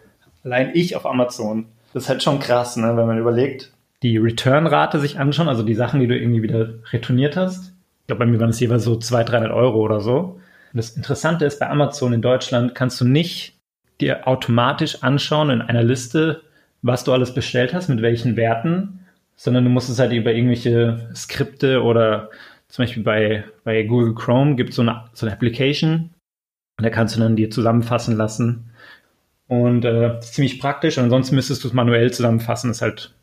[0.44, 1.66] Allein ich auf Amazon.
[1.92, 5.74] Das ist halt schon krass, ne, wenn man überlegt, die Return-Rate sich anschauen, also die
[5.74, 7.74] Sachen, die du irgendwie wieder retourniert hast,
[8.10, 10.40] glaube, bei mir waren es jeweils so 200, 300 Euro oder so.
[10.72, 13.54] Und das Interessante ist, bei Amazon in Deutschland kannst du nicht
[14.00, 16.42] dir automatisch anschauen in einer Liste,
[16.82, 19.00] was du alles bestellt hast, mit welchen Werten,
[19.36, 22.30] sondern du musst es halt über irgendwelche Skripte oder
[22.68, 26.10] zum Beispiel bei, bei Google Chrome gibt so es so eine Application,
[26.78, 28.70] da kannst du dann dir zusammenfassen lassen.
[29.48, 30.96] Und äh, ziemlich praktisch.
[30.96, 32.68] Und ansonsten müsstest du es manuell zusammenfassen.
[32.68, 33.14] Das ist halt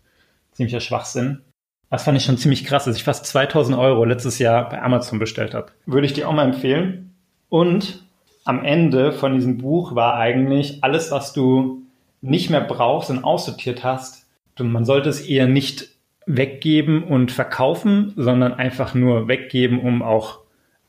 [0.51, 1.41] ziemlicher Schwachsinn.
[1.89, 5.19] Das fand ich schon ziemlich krass, dass ich fast 2000 Euro letztes Jahr bei Amazon
[5.19, 5.71] bestellt habe.
[5.85, 7.15] Würde ich dir auch mal empfehlen.
[7.47, 8.03] Und
[8.43, 11.86] am Ende von diesem Buch war eigentlich alles, was du
[12.29, 14.27] nicht mehr brauchst und aussortiert hast.
[14.59, 15.89] Man sollte es eher nicht
[16.25, 20.39] weggeben und verkaufen, sondern einfach nur weggeben, um auch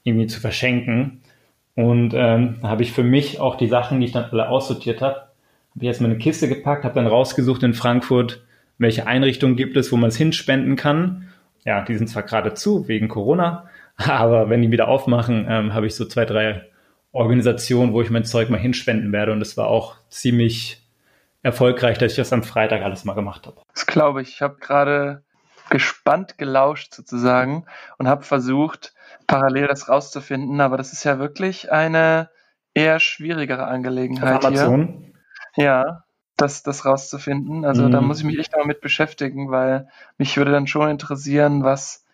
[0.03, 1.21] irgendwie zu verschenken.
[1.75, 5.01] Und ähm, da habe ich für mich auch die Sachen, die ich dann alle aussortiert
[5.01, 8.43] habe, habe ich erstmal eine Kiste gepackt, habe dann rausgesucht in Frankfurt,
[8.79, 11.29] welche Einrichtungen gibt es, wo man es hinspenden kann.
[11.65, 15.87] Ja, die sind zwar gerade zu wegen Corona, aber wenn die wieder aufmachen, ähm, habe
[15.87, 16.63] ich so zwei, drei
[17.13, 19.33] Organisationen, wo ich mein Zeug mal hinspenden werde.
[19.33, 20.83] Und es war auch ziemlich
[21.43, 23.63] erfolgreich, dass ich das am Freitag alles mal gemacht habe.
[23.73, 24.31] Das glaube ich.
[24.31, 25.23] Ich habe gerade
[25.71, 27.67] gespannt gelauscht sozusagen
[27.99, 28.95] und habe versucht,
[29.27, 30.61] parallel das rauszufinden.
[30.61, 32.31] Aber das ist ja wirklich eine
[32.75, 35.13] eher schwierigere Angelegenheit Auf Amazon?
[35.55, 35.65] hier.
[35.65, 36.05] Ja,
[36.37, 37.65] das, das rauszufinden.
[37.65, 37.91] Also mhm.
[37.91, 42.05] da muss ich mich echt damit beschäftigen, weil mich würde dann schon interessieren, was,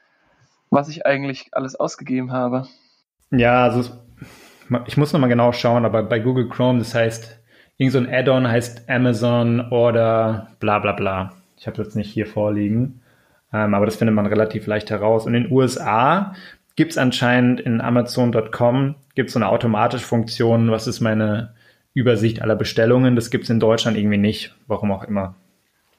[0.71, 2.67] was ich eigentlich alles ausgegeben habe.
[3.31, 3.91] Ja, also
[4.87, 7.39] ich muss nochmal genau schauen, aber bei Google Chrome, das heißt,
[7.77, 11.33] irgend so ein Add-on heißt Amazon oder bla bla bla.
[11.57, 13.01] Ich habe jetzt nicht hier vorliegen,
[13.53, 15.27] ähm, aber das findet man relativ leicht heraus.
[15.27, 16.35] Und in den USA
[16.77, 21.55] gibt es anscheinend in Amazon.com gibt es so eine automatische Funktion, was ist meine
[21.95, 23.15] Übersicht aller Bestellungen.
[23.15, 25.37] Das gibt es in Deutschland irgendwie nicht, warum auch immer.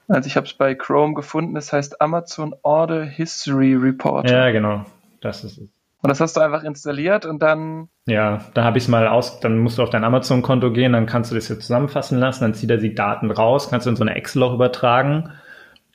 [0.07, 4.29] Also ich habe es bei Chrome gefunden, das heißt Amazon Order History Report.
[4.29, 4.85] Ja, genau,
[5.21, 5.74] das ist es.
[6.05, 7.89] Und das hast du einfach installiert und dann.
[8.05, 11.07] Ja, da habe ich es mal aus, dann musst du auf dein Amazon-Konto gehen, dann
[11.07, 13.95] kannst du das hier zusammenfassen lassen, dann zieht er die Daten raus, kannst du in
[13.95, 15.31] so eine Excel auch übertragen.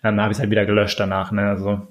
[0.02, 1.30] Dann habe ich es halt wieder gelöscht danach.
[1.30, 1.42] Ne?
[1.42, 1.82] Also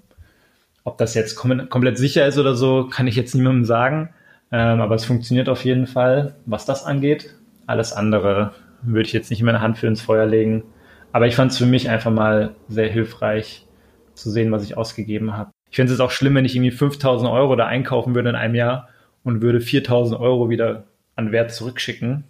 [0.83, 4.09] ob das jetzt kom komplett sicher ist oder so, kann ich jetzt niemandem sagen.
[4.51, 7.35] Ähm, aber es funktioniert auf jeden Fall, was das angeht.
[7.67, 8.51] Alles andere
[8.81, 10.63] würde ich jetzt nicht in meine Hand für ins Feuer legen.
[11.13, 13.65] Aber ich fand es für mich einfach mal sehr hilfreich
[14.13, 15.51] zu sehen, was ich ausgegeben habe.
[15.69, 18.55] Ich finde es auch schlimm, wenn ich irgendwie 5000 Euro da einkaufen würde in einem
[18.55, 18.89] Jahr
[19.23, 22.23] und würde 4000 Euro wieder an Wert zurückschicken.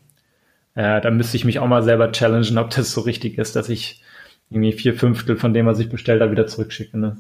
[0.76, 3.70] Äh, da müsste ich mich auch mal selber challengen, ob das so richtig ist, dass
[3.70, 4.04] ich
[4.50, 6.98] irgendwie vier Fünftel von dem, was ich bestellt habe, wieder zurückschicke.
[6.98, 7.18] Ne?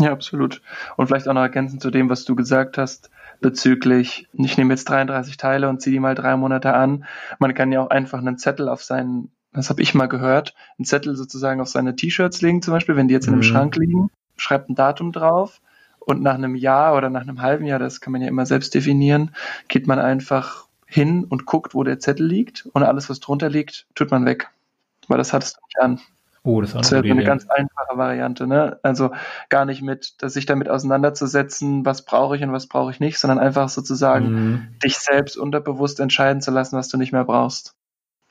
[0.00, 0.62] Ja, absolut.
[0.96, 4.88] Und vielleicht auch noch ergänzend zu dem, was du gesagt hast, bezüglich, ich nehme jetzt
[4.88, 7.04] 33 Teile und ziehe die mal drei Monate an.
[7.38, 10.84] Man kann ja auch einfach einen Zettel auf seinen, das habe ich mal gehört, einen
[10.84, 13.44] Zettel sozusagen auf seine T-Shirts legen, zum Beispiel, wenn die jetzt in einem mhm.
[13.44, 14.10] Schrank liegen,
[14.42, 15.60] schreibt ein Datum drauf
[16.00, 18.74] und nach einem Jahr oder nach einem halben Jahr, das kann man ja immer selbst
[18.74, 19.34] definieren,
[19.68, 23.86] geht man einfach hin und guckt, wo der Zettel liegt und alles, was drunter liegt,
[23.94, 24.50] tut man weg.
[25.08, 26.00] Weil das hattest du nicht an.
[26.44, 28.80] Oh, das, das wäre eine ganz einfache Variante, ne?
[28.82, 29.12] Also
[29.48, 33.38] gar nicht mit, sich damit auseinanderzusetzen, was brauche ich und was brauche ich nicht, sondern
[33.38, 34.68] einfach sozusagen mhm.
[34.82, 37.76] dich selbst unterbewusst entscheiden zu lassen, was du nicht mehr brauchst.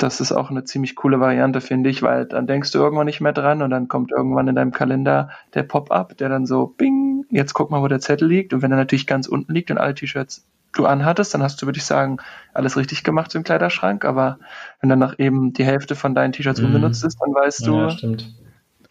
[0.01, 3.21] Das ist auch eine ziemlich coole Variante, finde ich, weil dann denkst du irgendwann nicht
[3.21, 7.25] mehr dran und dann kommt irgendwann in deinem Kalender der Pop-up, der dann so, bing,
[7.29, 8.51] jetzt guck mal, wo der Zettel liegt.
[8.53, 11.67] Und wenn er natürlich ganz unten liegt und alle T-Shirts du anhattest, dann hast du,
[11.67, 12.17] würde ich sagen,
[12.53, 14.03] alles richtig gemacht im Kleiderschrank.
[14.03, 14.39] Aber
[14.79, 16.67] wenn dann noch eben die Hälfte von deinen T-Shirts mhm.
[16.67, 17.95] unbenutzt ist, dann weißt du, ja,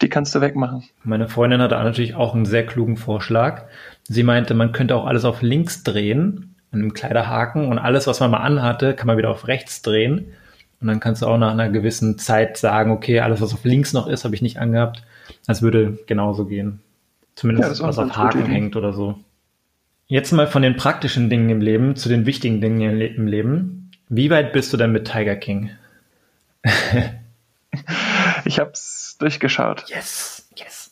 [0.01, 0.83] die kannst du wegmachen.
[1.03, 3.63] Meine Freundin hatte natürlich auch einen sehr klugen Vorschlag.
[4.03, 8.21] Sie meinte, man könnte auch alles auf links drehen, an einem Kleiderhaken und alles, was
[8.21, 10.33] man mal anhatte, kann man wieder auf rechts drehen.
[10.81, 13.93] Und dann kannst du auch nach einer gewissen Zeit sagen, okay, alles, was auf links
[13.93, 15.03] noch ist, habe ich nicht angehabt.
[15.45, 16.79] Das würde genauso gehen.
[17.35, 19.19] Zumindest ja, was auf Haken hängt oder so.
[20.07, 23.91] Jetzt mal von den praktischen Dingen im Leben zu den wichtigen Dingen im Leben.
[24.09, 25.69] Wie weit bist du denn mit Tiger King?
[28.45, 29.85] ich hab's durchgeschaut.
[29.87, 30.91] Yes, yes.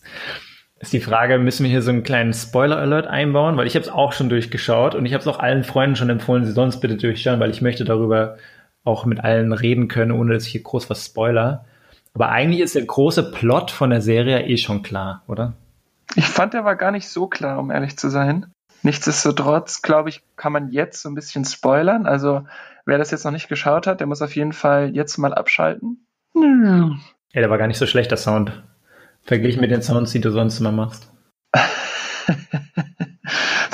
[0.79, 3.57] Ist die Frage, müssen wir hier so einen kleinen Spoiler-Alert einbauen?
[3.57, 6.09] Weil ich habe es auch schon durchgeschaut und ich habe es auch allen Freunden schon
[6.09, 8.37] empfohlen, sie es bitte durchschauen, weil ich möchte darüber
[8.83, 11.65] auch mit allen reden können, ohne dass ich hier groß was spoiler.
[12.13, 15.53] Aber eigentlich ist der große Plot von der Serie eh schon klar, oder?
[16.15, 18.47] Ich fand, der war gar nicht so klar, um ehrlich zu sein.
[18.81, 22.05] Nichtsdestotrotz, glaube ich, kann man jetzt so ein bisschen spoilern.
[22.05, 22.45] Also
[22.85, 26.05] wer das jetzt noch nicht geschaut hat, der muss auf jeden Fall jetzt mal abschalten.
[26.33, 26.95] Ja,
[27.33, 28.63] der war gar nicht so schlecht, der Sound.
[29.21, 31.11] Verglichen mit den Sounds, die du sonst immer machst.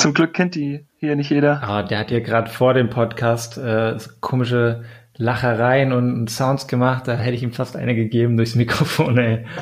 [0.06, 1.64] Zum Glück kennt die hier nicht jeder.
[1.64, 4.84] Ah, der hat hier gerade vor dem Podcast äh, komische
[5.18, 7.08] Lachereien und Sounds gemacht.
[7.08, 9.48] Da hätte ich ihm fast eine gegeben durchs Mikrofon, ey.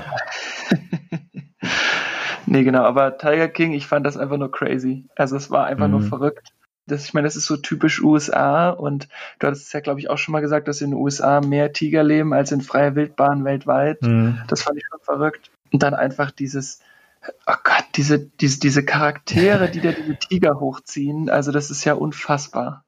[2.45, 5.05] Nee, genau, aber Tiger King, ich fand das einfach nur crazy.
[5.15, 5.91] Also es war einfach mhm.
[5.91, 6.49] nur verrückt.
[6.87, 9.07] Das, ich meine, das ist so typisch USA und
[9.39, 11.71] du hattest es ja, glaube ich, auch schon mal gesagt, dass in den USA mehr
[11.71, 14.01] Tiger leben als in freier Wildbahn weltweit.
[14.01, 14.41] Mhm.
[14.49, 15.51] Das fand ich schon verrückt.
[15.71, 16.81] Und dann einfach dieses,
[17.47, 21.93] oh Gott, diese, diese, diese Charaktere, die da diese Tiger hochziehen, also das ist ja
[21.93, 22.83] unfassbar.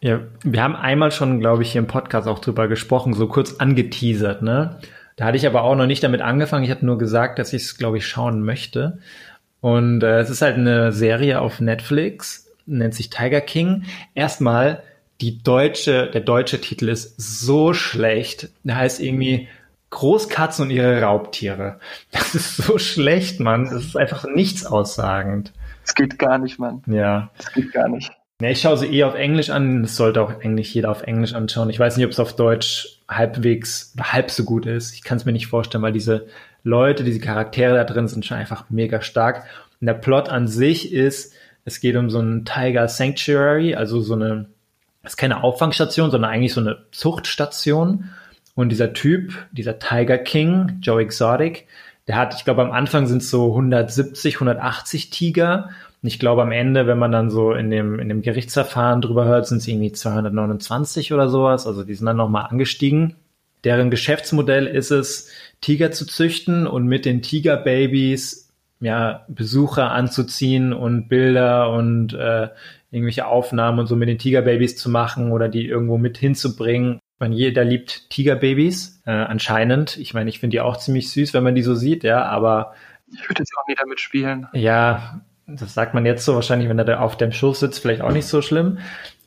[0.00, 3.54] Ja, wir haben einmal schon, glaube ich, hier im Podcast auch drüber gesprochen, so kurz
[3.54, 4.78] angeteasert, ne?
[5.16, 6.62] Da hatte ich aber auch noch nicht damit angefangen.
[6.62, 9.00] Ich habe nur gesagt, dass ich es, glaube ich, schauen möchte.
[9.60, 13.82] Und äh, es ist halt eine Serie auf Netflix, nennt sich Tiger King.
[14.14, 14.84] Erstmal
[15.20, 18.50] die deutsche, der deutsche Titel ist so schlecht.
[18.62, 19.48] Der heißt irgendwie
[19.90, 21.80] Großkatzen und ihre Raubtiere.
[22.12, 23.64] Das ist so schlecht, Mann.
[23.64, 25.52] Das ist einfach nichts aussagend.
[25.84, 26.82] Es geht gar nicht, Mann.
[26.86, 27.30] Ja.
[27.38, 28.12] Es geht gar nicht.
[28.40, 29.82] Ja, ich schaue sie eh auf Englisch an.
[29.82, 31.70] Das sollte auch eigentlich jeder auf Englisch anschauen.
[31.70, 34.94] Ich weiß nicht, ob es auf Deutsch halbwegs halb so gut ist.
[34.94, 36.26] Ich kann es mir nicht vorstellen, weil diese
[36.62, 39.44] Leute, diese Charaktere da drin sind schon einfach mega stark.
[39.80, 44.14] Und der Plot an sich ist, es geht um so ein Tiger Sanctuary, also so
[44.14, 44.46] eine,
[45.02, 48.10] das ist keine Auffangstation, sondern eigentlich so eine Zuchtstation.
[48.58, 51.68] Und dieser Typ, dieser Tiger King, Joe Exotic,
[52.08, 55.68] der hat, ich glaube, am Anfang sind es so 170, 180 Tiger
[56.02, 59.26] und ich glaube, am Ende, wenn man dann so in dem, in dem Gerichtsverfahren drüber
[59.26, 61.68] hört, sind es irgendwie 229 oder sowas.
[61.68, 63.14] Also die sind dann nochmal angestiegen.
[63.62, 71.08] Deren Geschäftsmodell ist es, Tiger zu züchten und mit den Tigerbabys ja, Besucher anzuziehen und
[71.08, 72.48] Bilder und äh,
[72.90, 76.98] irgendwelche Aufnahmen und so mit den Tigerbabys zu machen oder die irgendwo mit hinzubringen.
[77.18, 79.96] Meine, jeder liebt Tigerbabys, äh, anscheinend.
[79.96, 82.74] Ich meine, ich finde die auch ziemlich süß, wenn man die so sieht, ja, aber
[83.12, 84.46] ich würde jetzt auch nie damit spielen.
[84.52, 88.02] Ja, das sagt man jetzt so wahrscheinlich, wenn er da auf dem Schoß sitzt, vielleicht
[88.02, 88.78] auch nicht so schlimm.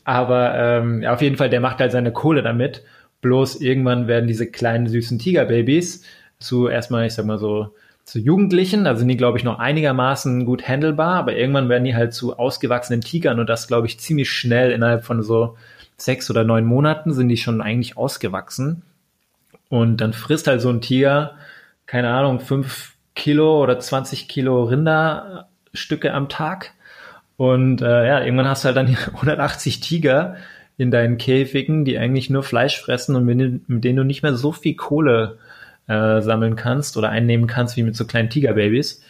[0.04, 2.84] Aber ähm, ja, auf jeden Fall, der macht halt seine Kohle damit.
[3.22, 6.04] Bloß irgendwann werden diese kleinen süßen Tigerbabys
[6.40, 7.74] zu erstmal, ich sag mal so,
[8.04, 11.96] zu Jugendlichen, da sind die, glaube ich, noch einigermaßen gut handelbar, aber irgendwann werden die
[11.96, 15.56] halt zu ausgewachsenen Tigern und das, glaube ich, ziemlich schnell innerhalb von so
[16.04, 18.84] sechs oder neun Monaten sind die schon eigentlich ausgewachsen.
[19.70, 21.36] Und dann frisst halt so ein Tiger,
[21.86, 26.74] keine Ahnung, fünf Kilo oder 20 Kilo Rinder Stücke am Tag.
[27.38, 30.36] Und äh, ja, irgendwann hast du halt dann 180 Tiger
[30.78, 34.36] in deinen Käfigen, die eigentlich nur Fleisch fressen und mit, mit denen du nicht mehr
[34.36, 35.38] so viel Kohle
[35.88, 39.04] äh, sammeln kannst oder einnehmen kannst wie mit so kleinen Tigerbabys.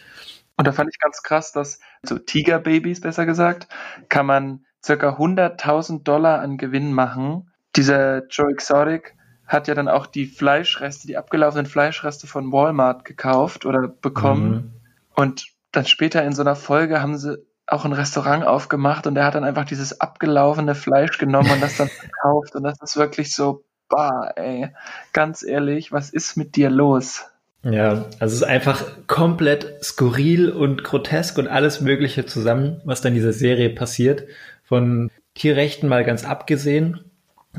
[0.56, 3.68] Und da fand ich ganz krass, dass so Tigerbabys, besser gesagt,
[4.08, 9.14] kann man circa 100.000 Dollar an Gewinn machen, dieser Joe Exotic
[9.46, 14.52] hat ja dann auch die Fleischreste, die abgelaufenen Fleischreste von Walmart gekauft oder bekommen.
[14.52, 14.72] Mhm.
[15.14, 19.24] Und dann später in so einer Folge haben sie auch ein Restaurant aufgemacht und er
[19.24, 21.88] hat dann einfach dieses abgelaufene Fleisch genommen und das dann
[22.22, 22.54] verkauft.
[22.54, 24.70] Und das ist wirklich so, bah, ey,
[25.12, 27.26] ganz ehrlich, was ist mit dir los?
[27.64, 33.12] Ja, also es ist einfach komplett skurril und grotesk und alles Mögliche zusammen, was dann
[33.12, 34.24] in dieser Serie passiert.
[34.72, 37.00] Von Tierrechten mal ganz abgesehen.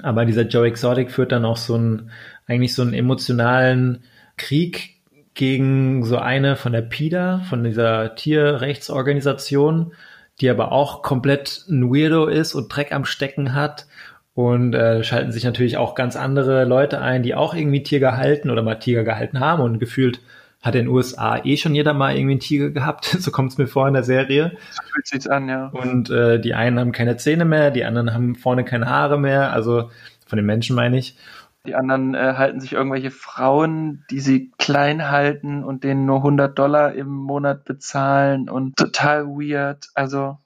[0.02, 2.10] Aber dieser Joe Exotic führt dann auch so einen,
[2.48, 4.04] eigentlich so einen emotionalen
[4.36, 4.96] Krieg
[5.36, 9.94] gegen so eine von der PIDA, von dieser Tierrechtsorganisation,
[10.42, 13.86] die aber auch komplett ein Weirdo ist und Dreck am Stecken hat.
[14.34, 18.50] Und äh, schalten sich natürlich auch ganz andere Leute ein, die auch irgendwie Tiger gehalten
[18.50, 20.20] oder mal Tiger gehalten haben und gefühlt
[20.64, 23.58] hat in den USA eh schon jeder mal irgendwie einen Tiger gehabt, so kommt es
[23.58, 24.58] mir vor in der Serie.
[24.72, 25.68] So fühlt sich's an, ja.
[25.68, 29.52] Und äh, die einen haben keine Zähne mehr, die anderen haben vorne keine Haare mehr,
[29.52, 29.92] also
[30.26, 31.18] von den Menschen meine ich.
[31.66, 36.58] Die anderen äh, halten sich irgendwelche Frauen, die sie klein halten und denen nur 100
[36.58, 39.90] Dollar im Monat bezahlen und total weird.
[39.94, 40.38] Also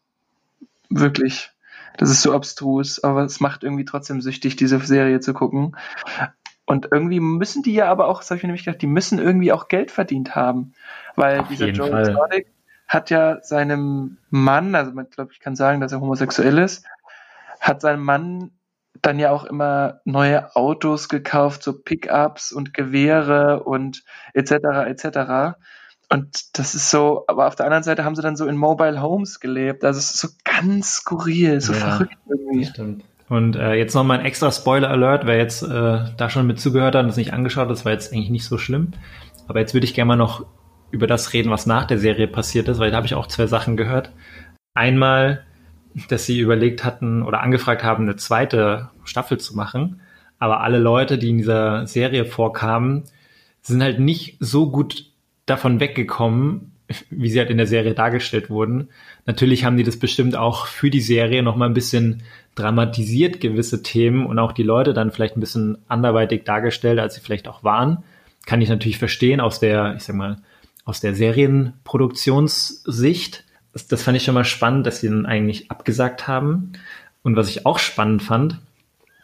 [0.89, 1.51] wirklich,
[1.97, 5.75] das ist so abstrus, aber es macht irgendwie trotzdem süchtig, diese Serie zu gucken.
[6.67, 9.19] Und irgendwie müssen die ja aber auch, das habe ich mir nämlich gedacht, die müssen
[9.19, 10.73] irgendwie auch Geld verdient haben.
[11.15, 12.47] Weil Auf dieser Joe Exotic
[12.89, 16.85] hat ja seinem Mann, also man glaube ich kann sagen, dass er homosexuell ist,
[17.61, 18.51] hat seinem Mann
[19.01, 24.03] dann ja auch immer neue Autos gekauft, so Pickups und Gewehre und
[24.33, 24.51] etc.
[24.87, 25.57] etc.
[26.09, 29.01] Und das ist so, aber auf der anderen Seite haben sie dann so in Mobile
[29.01, 29.85] Homes gelebt.
[29.85, 32.65] Also es ist so ganz skurril, so ja, verrückt irgendwie.
[32.65, 33.05] Stimmt.
[33.29, 37.03] Und äh, jetzt nochmal ein extra Spoiler-Alert, wer jetzt äh, da schon mit zugehört hat
[37.03, 38.91] und es nicht angeschaut hat, das war jetzt eigentlich nicht so schlimm.
[39.47, 40.45] Aber jetzt würde ich gerne mal noch
[40.91, 43.47] über das reden, was nach der Serie passiert ist, weil da habe ich auch zwei
[43.47, 44.11] Sachen gehört.
[44.73, 45.43] Einmal
[46.07, 50.01] dass sie überlegt hatten oder angefragt haben, eine zweite Staffel zu machen.
[50.39, 53.03] Aber alle Leute, die in dieser Serie vorkamen,
[53.61, 55.11] sind halt nicht so gut
[55.45, 56.73] davon weggekommen,
[57.09, 58.87] wie sie halt in der Serie dargestellt wurden.
[59.25, 62.23] Natürlich haben die das bestimmt auch für die Serie noch mal ein bisschen
[62.55, 67.21] dramatisiert, gewisse Themen und auch die Leute dann vielleicht ein bisschen anderweitig dargestellt, als sie
[67.21, 68.03] vielleicht auch waren.
[68.45, 70.37] Kann ich natürlich verstehen aus der, ich sag mal,
[70.85, 73.43] aus der Serienproduktionssicht
[73.77, 76.73] das, das fand ich schon mal spannend, dass sie dann eigentlich abgesagt haben.
[77.21, 78.57] Und was ich auch spannend fand,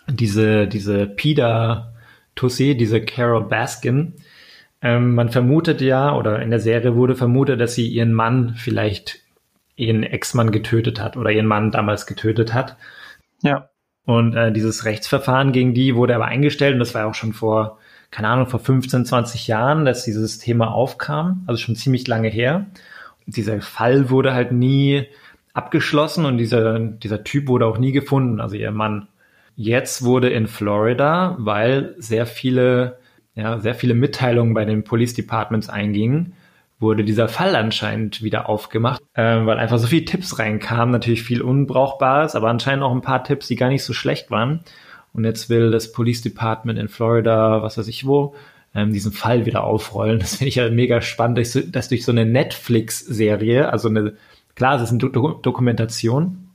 [0.08, 1.92] diese, diese Pida
[2.36, 4.14] Tussi, diese Carol Baskin,
[4.84, 9.22] ähm, man vermutet ja, oder in der Serie wurde vermutet, dass sie ihren Mann vielleicht
[9.76, 12.78] ihren Ex-Mann getötet hat oder ihren Mann damals getötet hat.
[13.42, 13.70] Ja.
[14.06, 17.80] Und äh, dieses Rechtsverfahren gegen die wurde aber eingestellt und das war auch schon vor,
[18.12, 22.68] keine Ahnung, vor 15, 20 Jahren, dass dieses Thema aufkam, also schon ziemlich lange her
[23.26, 25.08] dieser Fall wurde halt nie
[25.54, 29.08] abgeschlossen und dieser, dieser Typ wurde auch nie gefunden, also ihr Mann.
[29.56, 32.98] Jetzt wurde in Florida, weil sehr viele,
[33.36, 36.34] ja, sehr viele Mitteilungen bei den Police Departments eingingen,
[36.80, 41.42] wurde dieser Fall anscheinend wieder aufgemacht, äh, weil einfach so viele Tipps reinkamen, natürlich viel
[41.42, 44.62] Unbrauchbares, aber anscheinend auch ein paar Tipps, die gar nicht so schlecht waren.
[45.14, 48.36] Und jetzt will das Police Department in Florida, was weiß ich wo,
[48.76, 50.20] ähm, diesen Fall wieder aufrollen.
[50.20, 54.14] Das finde ich ja mega spannend, dass, dass durch so eine Netflix-Serie, also eine,
[54.56, 56.50] klar, es ist eine Do Dokumentation,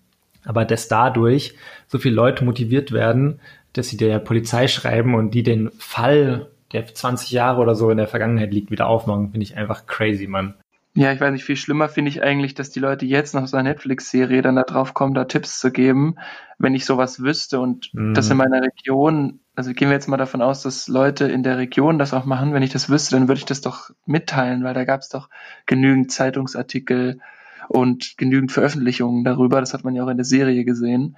[0.44, 1.54] aber dass dadurch
[1.86, 3.40] so viele Leute motiviert werden,
[3.72, 7.96] dass sie der Polizei schreiben und die den Fall, der 20 Jahre oder so in
[7.96, 10.54] der Vergangenheit liegt, wieder aufmachen, finde ich einfach crazy, Mann.
[10.94, 13.56] Ja, ich weiß nicht, viel schlimmer finde ich eigentlich, dass die Leute jetzt nach so
[13.56, 16.16] einer Netflix-Serie dann da drauf kommen, da Tipps zu geben,
[16.58, 18.14] wenn ich sowas wüsste und mm.
[18.14, 21.58] das in meiner Region also gehen wir jetzt mal davon aus, dass Leute in der
[21.58, 22.52] Region das auch machen.
[22.52, 25.28] Wenn ich das wüsste, dann würde ich das doch mitteilen, weil da gab es doch
[25.66, 27.18] genügend Zeitungsartikel
[27.66, 29.58] und genügend Veröffentlichungen darüber.
[29.58, 31.16] Das hat man ja auch in der Serie gesehen.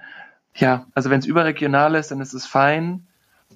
[0.55, 3.05] Ja, also wenn es überregional ist, dann ist es fein.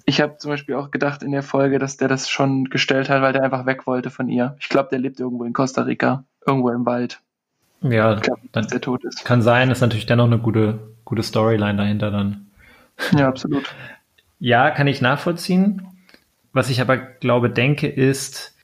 [0.08, 3.22] Ich habe zum Beispiel auch gedacht in der Folge, dass der das schon gestellt hat,
[3.22, 4.56] weil der einfach weg wollte von ihr.
[4.60, 7.20] Ich glaube, der lebt irgendwo in Costa Rica, irgendwo im Wald.
[7.82, 9.24] Ja, ich glaub, dass der tot ist.
[9.24, 12.46] Kann sein, ist natürlich dennoch eine gute, gute Storyline dahinter dann.
[13.12, 13.74] Ja, absolut.
[14.38, 15.82] Ja, kann ich nachvollziehen.
[16.52, 18.56] Was ich aber glaube, denke, ist,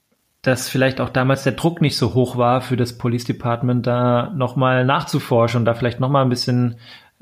[0.43, 4.31] dass vielleicht auch damals der Druck nicht so hoch war für das Police Department, da
[4.35, 6.77] nochmal nachzuforschen und da vielleicht nochmal ein bisschen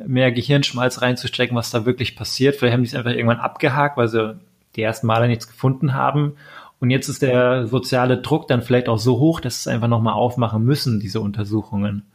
[0.06, 2.56] mehr Gehirnschmalz reinzustecken, was da wirklich passiert.
[2.56, 4.38] Vielleicht haben die es einfach irgendwann abgehakt, weil sie
[4.76, 6.36] die ersten Male nichts gefunden haben.
[6.78, 9.88] Und jetzt ist der soziale Druck dann vielleicht auch so hoch, dass sie es einfach
[9.88, 12.10] nochmal aufmachen müssen, diese Untersuchungen.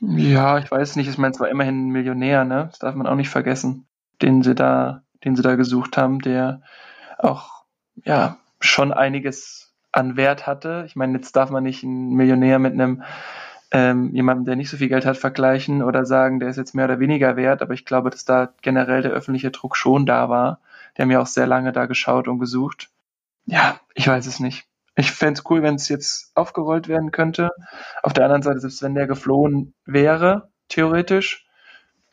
[0.00, 1.08] Ja, ich weiß nicht.
[1.08, 2.68] Ich meine, es war immerhin ein Millionär, ne?
[2.70, 3.86] Das darf man auch nicht vergessen,
[4.20, 6.62] den sie da den sie da gesucht haben, der
[7.18, 7.64] auch
[8.04, 10.84] ja schon einiges an Wert hatte.
[10.86, 13.02] Ich meine, jetzt darf man nicht einen Millionär mit einem
[13.72, 16.84] ähm, jemandem, der nicht so viel Geld hat, vergleichen oder sagen, der ist jetzt mehr
[16.84, 17.62] oder weniger wert.
[17.62, 20.60] Aber ich glaube, dass da generell der öffentliche Druck schon da war.
[20.96, 22.90] Der haben ja auch sehr lange da geschaut und gesucht.
[23.46, 24.66] Ja, ich weiß es nicht.
[24.94, 27.48] Ich fände es cool, wenn es jetzt aufgerollt werden könnte.
[28.02, 31.46] Auf der anderen Seite, selbst wenn der geflohen wäre, theoretisch,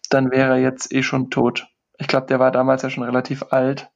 [0.10, 1.68] dann wäre er jetzt eh schon tot.
[1.97, 3.89] Ich glaube, der war damals ja schon relativ alt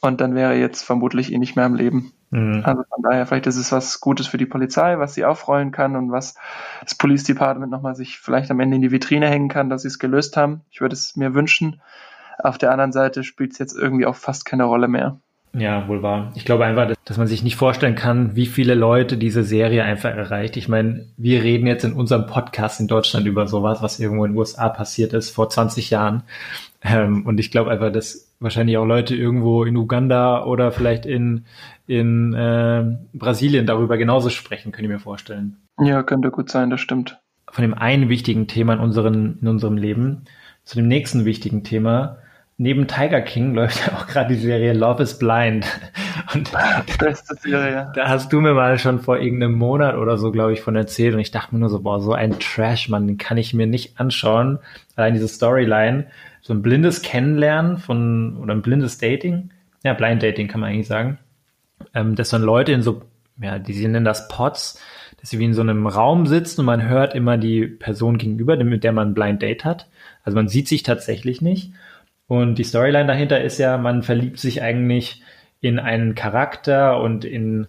[0.00, 2.12] und dann wäre er jetzt vermutlich eh nicht mehr am Leben.
[2.32, 2.62] Mhm.
[2.64, 5.96] Also von daher, vielleicht ist es was Gutes für die Polizei, was sie aufrollen kann
[5.96, 6.34] und was
[6.82, 9.88] das Police Department nochmal sich vielleicht am Ende in die Vitrine hängen kann, dass sie
[9.88, 10.62] es gelöst haben.
[10.70, 11.82] Ich würde es mir wünschen.
[12.38, 15.20] Auf der anderen Seite spielt es jetzt irgendwie auch fast keine Rolle mehr.
[15.54, 16.32] Ja, wohl wahr.
[16.34, 20.10] Ich glaube einfach, dass man sich nicht vorstellen kann, wie viele Leute diese Serie einfach
[20.10, 20.56] erreicht.
[20.56, 24.32] Ich meine, wir reden jetzt in unserem Podcast in Deutschland über sowas, was irgendwo in
[24.32, 26.22] den USA passiert ist vor 20 Jahren.
[26.82, 31.44] Ähm, und ich glaube einfach, dass wahrscheinlich auch Leute irgendwo in Uganda oder vielleicht in,
[31.86, 35.58] in äh, Brasilien darüber genauso sprechen, könnte ich mir vorstellen.
[35.78, 37.18] Ja, könnte gut sein, das stimmt.
[37.50, 40.22] Von dem einen wichtigen Thema in, unseren, in unserem Leben
[40.64, 42.18] zu dem nächsten wichtigen Thema.
[42.58, 45.66] Neben Tiger King läuft ja auch gerade die Serie Love is Blind.
[46.34, 46.52] Und
[46.98, 47.90] Beste Serie.
[47.94, 51.14] Da hast du mir mal schon vor irgendeinem Monat oder so, glaube ich, von erzählt.
[51.14, 53.66] Und ich dachte mir nur so, boah, so ein Trash, Mann, den kann ich mir
[53.66, 54.58] nicht anschauen.
[54.94, 56.06] Allein diese Storyline
[56.42, 59.50] so ein blindes Kennenlernen von, oder ein blindes Dating,
[59.84, 61.18] ja, Blind Dating kann man eigentlich sagen,
[61.94, 63.02] ähm, dass dann Leute in so,
[63.40, 64.80] ja, die sie nennen das Pots,
[65.20, 68.56] dass sie wie in so einem Raum sitzen und man hört immer die Person gegenüber,
[68.62, 69.88] mit der man ein Blind Date hat.
[70.24, 71.72] Also man sieht sich tatsächlich nicht.
[72.32, 75.22] Und die Storyline dahinter ist ja, man verliebt sich eigentlich
[75.60, 77.66] in einen Charakter und in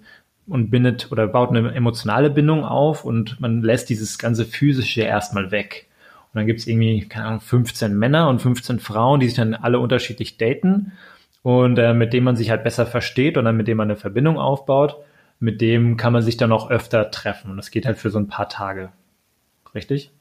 [0.47, 5.51] und bindet oder baut eine emotionale Bindung auf und man lässt dieses ganze physische erstmal
[5.51, 5.87] weg.
[6.31, 9.79] Und dann gibt's irgendwie, keine Ahnung, 15 Männer und 15 Frauen, die sich dann alle
[9.79, 10.93] unterschiedlich daten
[11.41, 13.97] und äh, mit dem man sich halt besser versteht und dann mit dem man eine
[13.97, 14.95] Verbindung aufbaut.
[15.41, 17.51] Mit dem kann man sich dann auch öfter treffen.
[17.51, 18.93] Und das geht halt für so ein paar Tage.
[19.75, 20.13] Richtig?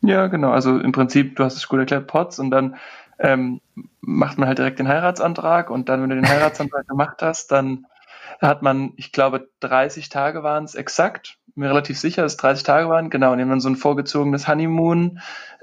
[0.00, 0.50] Ja, genau.
[0.50, 2.74] Also im Prinzip, du hast es gut erklärt, Pots und dann
[3.22, 3.60] ähm,
[4.02, 7.86] macht man halt direkt den Heiratsantrag und dann, wenn du den Heiratsantrag gemacht hast, dann
[8.40, 12.64] hat man, ich glaube, 30 Tage waren es exakt mir relativ sicher, dass es 30
[12.64, 13.10] Tage waren.
[13.10, 15.20] Genau, haben dann so ein vorgezogenes Honeymoon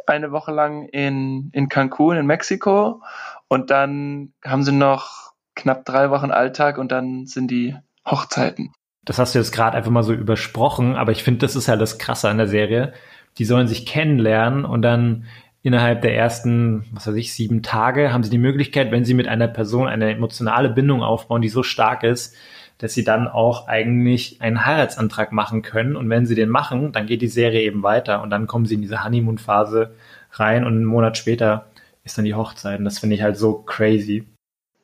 [0.07, 3.01] eine Woche lang in, in Cancun in Mexiko.
[3.47, 8.73] Und dann haben sie noch knapp drei Wochen Alltag und dann sind die Hochzeiten.
[9.03, 11.75] Das hast du jetzt gerade einfach mal so übersprochen, aber ich finde, das ist ja
[11.75, 12.93] das Krasse an der Serie.
[13.37, 15.25] Die sollen sich kennenlernen und dann
[15.61, 19.27] innerhalb der ersten, was weiß ich, sieben Tage haben sie die Möglichkeit, wenn sie mit
[19.27, 22.35] einer Person eine emotionale Bindung aufbauen, die so stark ist,
[22.77, 25.97] dass sie dann auch eigentlich einen Heiratsantrag machen können.
[25.97, 28.75] Und wenn sie den machen, dann geht die Serie eben weiter und dann kommen sie
[28.75, 29.93] in diese Honeymoon-Phase
[30.31, 31.65] rein und einen Monat später
[32.03, 32.79] ist dann die Hochzeit.
[32.79, 34.25] Und das finde ich halt so crazy.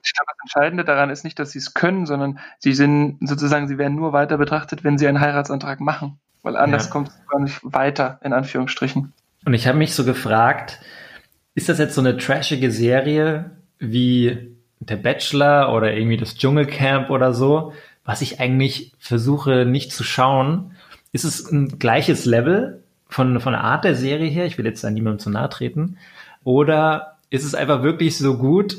[0.03, 3.67] Ich glaube, das Entscheidende daran ist nicht, dass sie es können, sondern sie sind sozusagen,
[3.67, 6.19] sie werden nur weiter betrachtet, wenn sie einen Heiratsantrag machen.
[6.43, 6.91] Weil anders ja.
[6.91, 9.13] kommt es gar nicht weiter, in Anführungsstrichen.
[9.45, 10.79] Und ich habe mich so gefragt,
[11.53, 17.33] ist das jetzt so eine trashige Serie wie der Bachelor oder irgendwie das Dschungelcamp oder
[17.33, 17.73] so,
[18.03, 20.71] was ich eigentlich versuche nicht zu schauen.
[21.11, 24.45] Ist es ein gleiches Level von, von der Art der Serie her?
[24.45, 25.97] Ich will jetzt da niemandem zu nahe treten.
[26.43, 28.77] Oder ist es einfach wirklich so gut?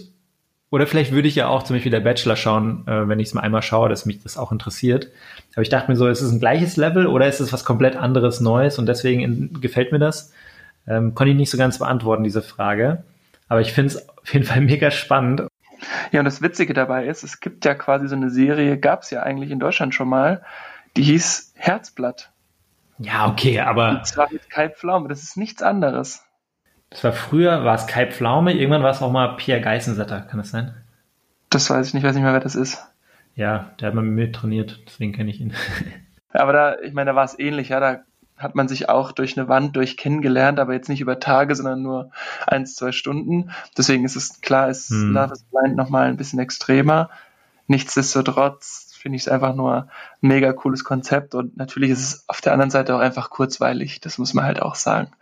[0.71, 3.35] Oder vielleicht würde ich ja auch zum Beispiel der Bachelor schauen, äh, wenn ich es
[3.35, 5.09] mal einmal schaue, dass mich das auch interessiert.
[5.55, 7.97] Aber ich dachte mir so, ist es ein gleiches Level oder ist es was komplett
[7.97, 10.33] anderes Neues und deswegen gefällt mir das?
[10.89, 13.05] Ähm, konnte ich nicht so ganz beantworten, diese Frage.
[13.49, 15.43] Aber ich finde es auf jeden Fall mega spannend
[16.13, 19.11] ja, und das Witzige dabei ist, es gibt ja quasi so eine Serie, gab es
[19.11, 20.43] ja eigentlich in Deutschland schon mal,
[20.97, 22.31] die hieß Herzblatt.
[22.99, 23.91] Ja, okay, aber.
[23.91, 26.25] Und zwar mit Kai Pflaume, das ist nichts anderes.
[26.91, 30.39] Das war früher, war es Kai Pflaume, irgendwann war es auch mal Pierre Geissensetter, kann
[30.39, 30.75] das sein?
[31.51, 32.87] Das weiß ich nicht, weiß nicht mehr, wer das ist.
[33.35, 35.53] Ja, der hat mal mit trainiert, deswegen kenne ich ihn.
[36.31, 38.01] aber da, ich meine, da war es ähnlich, ja, da
[38.37, 41.83] hat man sich auch durch eine Wand durch kennengelernt, aber jetzt nicht über Tage, sondern
[41.83, 42.11] nur
[42.47, 43.51] eins, zwei Stunden.
[43.77, 45.13] Deswegen ist es klar, ist hm.
[45.13, 47.11] Love is Blind nochmal ein bisschen extremer.
[47.67, 49.89] Nichtsdestotrotz finde ich es einfach nur
[50.21, 54.01] ein mega cooles Konzept und natürlich ist es auf der anderen Seite auch einfach kurzweilig.
[54.01, 55.13] Das muss man halt auch sagen.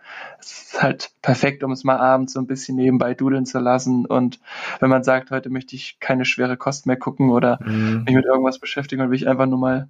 [0.40, 4.06] Es ist halt perfekt, um es mal abends so ein bisschen nebenbei dudeln zu lassen
[4.06, 4.40] und
[4.80, 8.04] wenn man sagt, heute möchte ich keine schwere Kost mehr gucken oder hm.
[8.04, 9.88] mich mit irgendwas beschäftigen und will ich einfach nur mal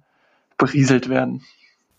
[0.57, 1.43] berieselt werden.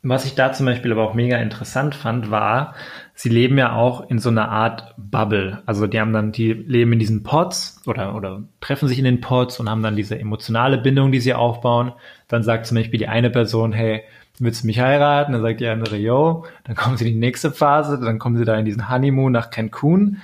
[0.09, 2.75] Was ich da zum Beispiel aber auch mega interessant fand, war,
[3.15, 5.63] sie leben ja auch in so einer Art Bubble.
[5.67, 9.21] Also die haben dann, die leben in diesen Pods oder, oder treffen sich in den
[9.21, 11.93] Pods und haben dann diese emotionale Bindung, die sie aufbauen.
[12.29, 14.05] Dann sagt zum Beispiel die eine Person, hey,
[14.39, 15.33] willst du mich heiraten?
[15.33, 16.45] Dann sagt die andere, yo.
[16.63, 19.51] Dann kommen sie in die nächste Phase, dann kommen sie da in diesen Honeymoon nach
[19.51, 20.19] Cancun.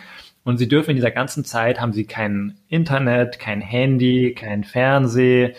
[0.44, 5.54] Und sie dürfen in dieser ganzen Zeit, haben sie kein Internet, kein Handy, kein Fernseh,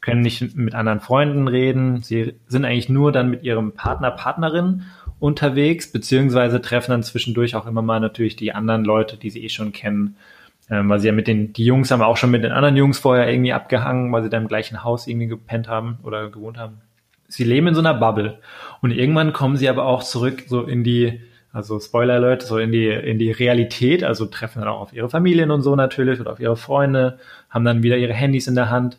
[0.00, 2.02] können nicht mit anderen Freunden reden.
[2.02, 4.84] Sie sind eigentlich nur dann mit ihrem Partner, Partnerin
[5.18, 9.48] unterwegs, beziehungsweise treffen dann zwischendurch auch immer mal natürlich die anderen Leute, die sie eh
[9.48, 10.16] schon kennen.
[10.70, 12.98] Ähm, weil sie ja mit den, die Jungs haben auch schon mit den anderen Jungs
[12.98, 16.82] vorher irgendwie abgehangen, weil sie da im gleichen Haus irgendwie gepennt haben oder gewohnt haben.
[17.26, 18.38] Sie leben in so einer Bubble.
[18.80, 21.20] Und irgendwann kommen sie aber auch zurück so in die,
[21.52, 25.08] also Spoiler Alert, so in die, in die Realität, also treffen dann auch auf ihre
[25.08, 27.18] Familien und so natürlich oder auf ihre Freunde,
[27.48, 28.98] haben dann wieder ihre Handys in der Hand.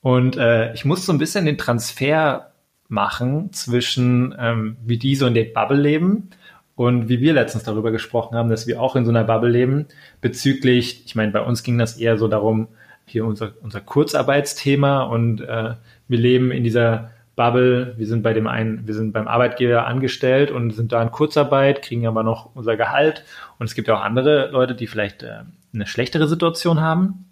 [0.00, 2.50] Und äh, ich muss so ein bisschen den Transfer
[2.88, 6.30] machen zwischen, ähm, wie die so in der Bubble leben
[6.76, 9.86] und wie wir letztens darüber gesprochen haben, dass wir auch in so einer Bubble leben,
[10.20, 12.68] bezüglich, ich meine, bei uns ging das eher so darum,
[13.06, 15.74] hier unser, unser Kurzarbeitsthema und äh,
[16.08, 20.50] wir leben in dieser Bubble, wir sind bei dem einen, wir sind beim Arbeitgeber angestellt
[20.50, 23.24] und sind da in Kurzarbeit, kriegen aber noch unser Gehalt.
[23.58, 25.40] Und es gibt ja auch andere Leute, die vielleicht äh,
[25.72, 27.26] eine schlechtere Situation haben.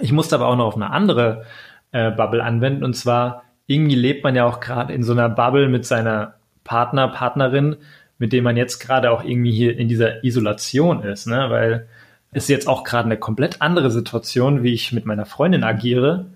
[0.00, 1.44] Ich musste aber auch noch auf eine andere
[1.92, 2.84] äh, Bubble anwenden.
[2.84, 6.34] Und zwar, irgendwie lebt man ja auch gerade in so einer Bubble mit seiner
[6.64, 7.76] Partner, Partnerin,
[8.18, 11.46] mit dem man jetzt gerade auch irgendwie hier in dieser Isolation ist, ne?
[11.48, 11.86] Weil
[12.32, 16.26] es ist jetzt auch gerade eine komplett andere Situation, wie ich mit meiner Freundin agiere,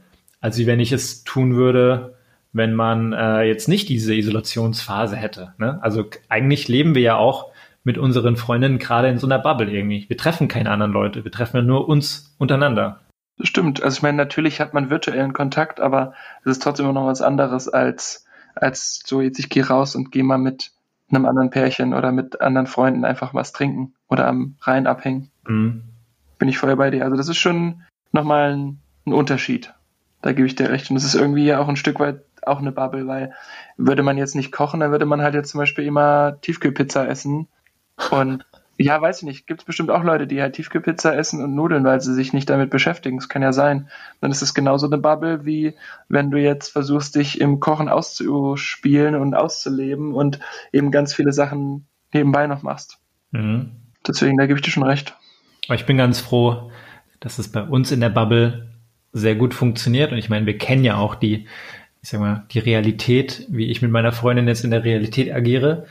[0.41, 2.15] als wie wenn ich es tun würde,
[2.53, 5.55] wenn man äh, jetzt nicht diese Isolationsphase hätte.
[5.59, 5.79] Ne?
[5.83, 7.51] Also eigentlich leben wir ja auch
[7.85, 10.05] mit unseren Freundinnen gerade in so einer Bubble irgendwie.
[10.09, 13.01] Wir treffen keine anderen Leute, wir treffen ja nur uns untereinander.
[13.43, 16.13] Stimmt, also ich meine, natürlich hat man virtuellen Kontakt, aber
[16.45, 20.13] es ist trotzdem immer noch was anderes als, als so jetzt ich gehe raus und
[20.13, 20.73] gehe mal mit
[21.11, 25.31] einem anderen Pärchen oder mit anderen Freunden einfach was trinken oder am Rhein abhängen.
[25.47, 25.85] Mhm.
[26.39, 27.05] Bin ich vorher bei dir.
[27.05, 27.83] Also das ist schon
[28.13, 29.73] nochmal ein, ein Unterschied.
[30.23, 30.91] Da gebe ich dir recht.
[30.91, 33.33] Und das ist irgendwie ja auch ein Stück weit auch eine Bubble, weil
[33.77, 37.49] würde man jetzt nicht kochen, dann würde man halt jetzt zum Beispiel immer Tiefkühlpizza essen.
[38.11, 38.45] Und
[38.83, 41.85] ja, weiß ich nicht, gibt es bestimmt auch Leute, die halt Tiefkühlpizza essen und Nudeln,
[41.85, 43.19] weil sie sich nicht damit beschäftigen.
[43.19, 43.89] Das kann ja sein.
[44.21, 45.75] Dann ist es genauso eine Bubble, wie
[46.09, 50.41] wenn du jetzt versuchst, dich im Kochen auszuspielen und auszuleben und
[50.73, 52.99] eben ganz viele Sachen nebenbei noch machst.
[53.33, 53.71] Mhm.
[54.07, 55.15] Deswegen, da gebe ich dir schon recht.
[55.67, 56.71] Aber ich bin ganz froh,
[57.21, 58.71] dass es bei uns in der Bubble
[59.13, 60.13] sehr gut funktioniert.
[60.13, 61.47] Und ich meine, wir kennen ja auch die
[62.03, 65.87] ich sag mal, die Realität, wie ich mit meiner Freundin jetzt in der Realität agiere.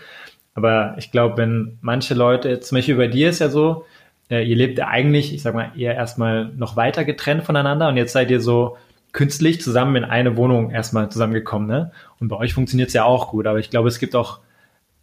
[0.55, 3.85] Aber ich glaube, wenn manche Leute, zum Beispiel bei dir ist ja so,
[4.29, 8.13] äh, ihr lebt eigentlich, ich sag mal, eher erstmal noch weiter getrennt voneinander und jetzt
[8.13, 8.77] seid ihr so
[9.11, 11.91] künstlich zusammen in eine Wohnung erstmal zusammengekommen, ne?
[12.19, 14.39] Und bei euch funktioniert es ja auch gut, aber ich glaube, es gibt auch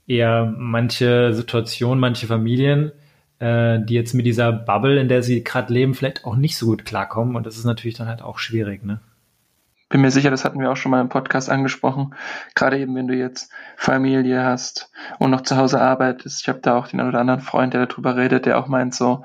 [0.07, 2.93] eher manche Situationen, manche Familien,
[3.41, 6.67] äh, die jetzt mit dieser Bubble, in der sie gerade leben, vielleicht auch nicht so
[6.67, 9.01] gut klarkommen und das ist natürlich dann halt auch schwierig, ne?
[9.89, 12.15] Bin mir sicher, das hatten wir auch schon mal im Podcast angesprochen,
[12.55, 16.43] gerade eben, wenn du jetzt Familie hast und noch zu Hause arbeitest.
[16.43, 18.95] Ich habe da auch den einen oder anderen Freund, der darüber redet, der auch meint
[18.95, 19.25] so,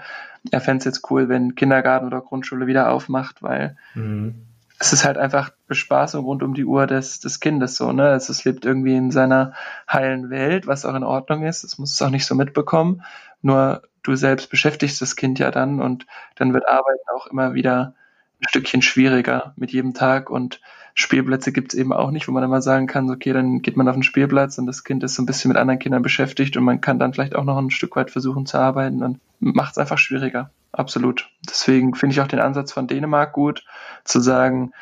[0.49, 4.47] er fände es jetzt cool, wenn Kindergarten oder Grundschule wieder aufmacht, weil mhm.
[4.80, 8.09] es ist halt einfach Bespaßung rund um die Uhr des, des Kindes so, ne?
[8.09, 9.53] Es, es lebt irgendwie in seiner
[9.91, 11.64] heilen Welt, was auch in Ordnung ist.
[11.64, 13.03] Es muss es auch nicht so mitbekommen.
[13.43, 17.93] Nur du selbst beschäftigst das Kind ja dann und dann wird Arbeiten auch immer wieder
[18.41, 20.61] ein Stückchen schwieriger mit jedem Tag und
[20.93, 23.87] Spielplätze gibt es eben auch nicht, wo man immer sagen kann, okay, dann geht man
[23.87, 26.63] auf den Spielplatz und das Kind ist so ein bisschen mit anderen Kindern beschäftigt und
[26.63, 29.77] man kann dann vielleicht auch noch ein Stück weit versuchen zu arbeiten und macht es
[29.77, 30.51] einfach schwieriger.
[30.73, 31.29] Absolut.
[31.49, 33.63] Deswegen finde ich auch den Ansatz von Dänemark gut,
[34.03, 34.73] zu sagen,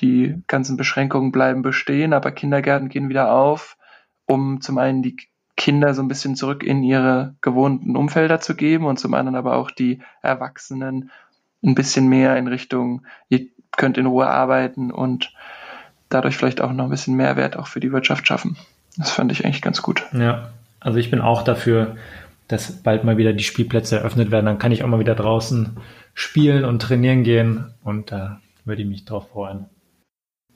[0.00, 3.76] die ganzen Beschränkungen bleiben bestehen, aber Kindergärten gehen wieder auf,
[4.26, 5.16] um zum einen die
[5.56, 9.56] Kinder so ein bisschen zurück in ihre gewohnten Umfelder zu geben und zum anderen aber
[9.56, 11.10] auch die Erwachsenen
[11.64, 15.32] ein bisschen mehr in Richtung, ihr könnt in Ruhe arbeiten und
[16.08, 18.56] dadurch vielleicht auch noch ein bisschen Mehrwert auch für die Wirtschaft schaffen.
[18.96, 20.04] Das fand ich eigentlich ganz gut.
[20.12, 20.50] Ja,
[20.80, 21.96] also ich bin auch dafür,
[22.46, 24.46] dass bald mal wieder die Spielplätze eröffnet werden.
[24.46, 25.78] Dann kann ich auch mal wieder draußen
[26.12, 29.66] spielen und trainieren gehen und da äh, würde ich mich drauf freuen.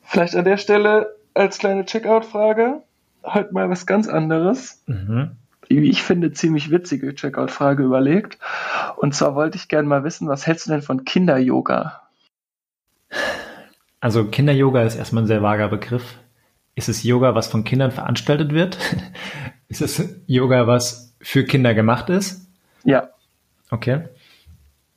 [0.02, 2.82] Vielleicht an der Stelle als kleine Checkout-Frage
[3.24, 4.82] heute mal was ganz anderes.
[4.86, 5.36] Mhm
[5.68, 8.38] wie ich finde, ziemlich witzige Checkout-Frage überlegt.
[8.96, 12.02] Und zwar wollte ich gerne mal wissen, was hältst du denn von Kinder-Yoga?
[14.00, 16.18] Also Kinder-Yoga ist erstmal ein sehr vager Begriff.
[16.74, 18.78] Ist es Yoga, was von Kindern veranstaltet wird?
[19.68, 22.48] ist es Yoga, was für Kinder gemacht ist?
[22.84, 23.08] Ja.
[23.70, 24.04] Okay.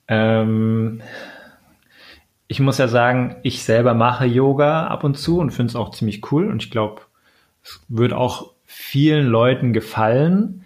[0.08, 1.02] Ähm,
[2.48, 5.92] ich muss ja sagen, ich selber mache Yoga ab und zu und finde es auch
[5.92, 6.50] ziemlich cool.
[6.50, 7.02] Und ich glaube,
[7.64, 10.64] es wird auch vielen Leuten gefallen,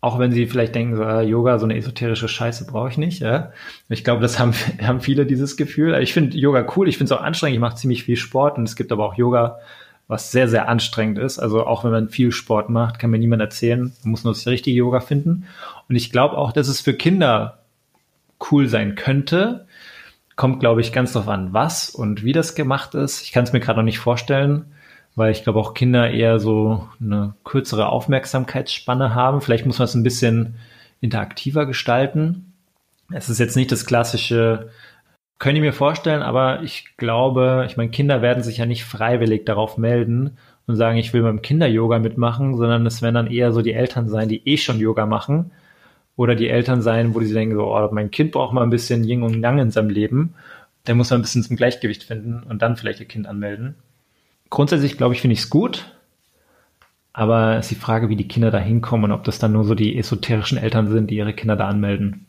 [0.00, 3.20] auch wenn sie vielleicht denken, so, äh, Yoga, so eine esoterische Scheiße brauche ich nicht.
[3.20, 3.52] Ja?
[3.88, 5.94] Ich glaube, das haben, haben viele dieses Gefühl.
[6.00, 8.64] Ich finde Yoga cool, ich finde es auch anstrengend, ich mache ziemlich viel Sport und
[8.64, 9.58] es gibt aber auch Yoga,
[10.06, 11.40] was sehr, sehr anstrengend ist.
[11.40, 14.46] Also auch wenn man viel Sport macht, kann mir niemand erzählen, man muss nur das
[14.46, 15.46] richtige Yoga finden.
[15.88, 17.58] Und ich glaube auch, dass es für Kinder
[18.50, 19.66] cool sein könnte.
[20.36, 23.22] Kommt, glaube ich, ganz drauf an, was und wie das gemacht ist.
[23.22, 24.66] Ich kann es mir gerade noch nicht vorstellen
[25.16, 29.40] weil ich glaube auch Kinder eher so eine kürzere Aufmerksamkeitsspanne haben.
[29.40, 30.54] Vielleicht muss man es ein bisschen
[31.00, 32.52] interaktiver gestalten.
[33.12, 34.70] Es ist jetzt nicht das klassische,
[35.38, 39.46] könnte ich mir vorstellen, aber ich glaube, ich meine, Kinder werden sich ja nicht freiwillig
[39.46, 40.36] darauf melden
[40.66, 44.08] und sagen, ich will beim Kinder-Yoga mitmachen, sondern es werden dann eher so die Eltern
[44.08, 45.50] sein, die eh schon Yoga machen
[46.16, 49.02] oder die Eltern sein, wo die denken, so, oh, mein Kind braucht mal ein bisschen
[49.04, 50.34] Yin und Yang in seinem Leben.
[50.86, 53.74] Der muss man ein bisschen zum Gleichgewicht finden und dann vielleicht ihr Kind anmelden.
[54.50, 55.96] Grundsätzlich, glaube ich, finde ich es gut.
[57.12, 59.64] Aber es ist die Frage, wie die Kinder da hinkommen und ob das dann nur
[59.64, 62.26] so die esoterischen Eltern sind, die ihre Kinder da anmelden.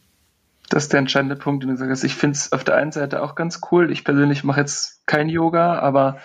[0.70, 2.04] Das ist der entscheidende Punkt, den du sagst.
[2.04, 3.92] Ich finde es auf der einen Seite auch ganz cool.
[3.92, 6.20] Ich persönlich mache jetzt kein Yoga, aber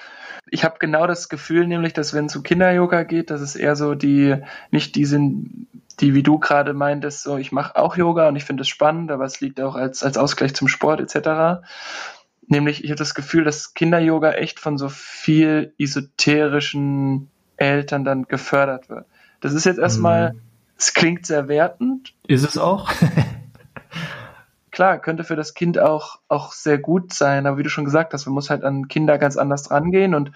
[0.48, 3.74] ich habe genau das Gefühl, nämlich, dass wenn es um Kinder-Yoga geht, dass es eher
[3.74, 4.36] so die,
[4.70, 5.66] nicht die sind,
[5.98, 9.10] die wie du gerade meintest, so ich mache auch Yoga und ich finde es spannend,
[9.10, 11.66] aber es liegt auch als, als Ausgleich zum Sport etc.
[12.48, 18.88] Nämlich, ich habe das Gefühl, dass Kinder-Yoga echt von so viel esoterischen Eltern dann gefördert
[18.88, 19.06] wird.
[19.40, 20.40] Das ist jetzt erstmal, mhm.
[20.78, 22.14] es klingt sehr wertend.
[22.26, 22.90] Ist es auch?
[24.70, 28.12] Klar, könnte für das Kind auch, auch sehr gut sein, aber wie du schon gesagt
[28.12, 30.32] hast, man muss halt an Kinder ganz anders rangehen und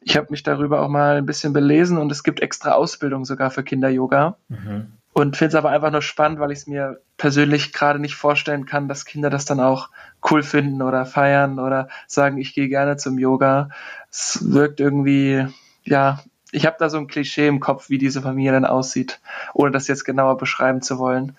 [0.00, 3.50] ich habe mich darüber auch mal ein bisschen belesen und es gibt extra Ausbildung sogar
[3.50, 4.38] für Kinder-Yoga.
[4.48, 4.92] Mhm.
[5.14, 8.66] Und finde es aber einfach nur spannend, weil ich es mir persönlich gerade nicht vorstellen
[8.66, 9.88] kann, dass Kinder das dann auch
[10.28, 13.68] cool finden oder feiern oder sagen, ich gehe gerne zum Yoga.
[14.10, 15.46] Es wirkt irgendwie,
[15.84, 19.20] ja, ich habe da so ein Klischee im Kopf, wie diese Familie dann aussieht,
[19.54, 21.36] ohne das jetzt genauer beschreiben zu wollen.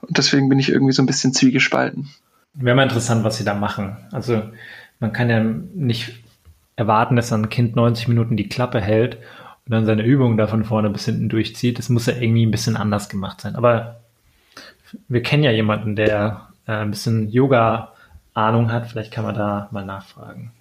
[0.00, 2.10] Und deswegen bin ich irgendwie so ein bisschen zwiegespalten.
[2.54, 3.98] Wäre mal interessant, was sie da machen.
[4.10, 4.42] Also
[4.98, 6.24] man kann ja nicht
[6.74, 9.18] erwarten, dass ein Kind 90 Minuten die Klappe hält
[9.66, 11.78] und dann seine Übungen da von vorne bis hinten durchzieht.
[11.78, 13.54] Das muss ja irgendwie ein bisschen anders gemacht sein.
[13.54, 14.00] Aber
[15.08, 18.88] wir kennen ja jemanden, der äh, ein bisschen Yoga-Ahnung hat.
[18.88, 20.52] Vielleicht kann man da mal nachfragen.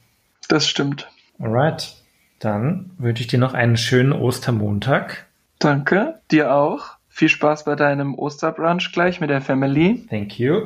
[0.47, 1.08] Das stimmt.
[1.39, 1.95] Alright.
[2.39, 5.28] Dann wünsche ich dir noch einen schönen Ostermontag.
[5.60, 6.97] Danke, dir auch.
[7.08, 10.06] Viel Spaß bei deinem Osterbrunch gleich mit der Family.
[10.10, 10.62] Thank you.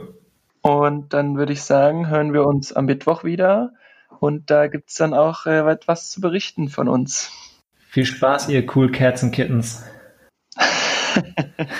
[0.62, 3.74] Und dann würde ich sagen, hören wir uns am Mittwoch wieder.
[4.20, 7.32] Und da gibt es dann auch äh, etwas zu berichten von uns.
[7.96, 9.82] Viel Spaß, ihr cool Cats und Kittens.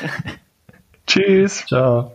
[1.08, 1.66] Tschüss.
[1.68, 2.15] Ciao.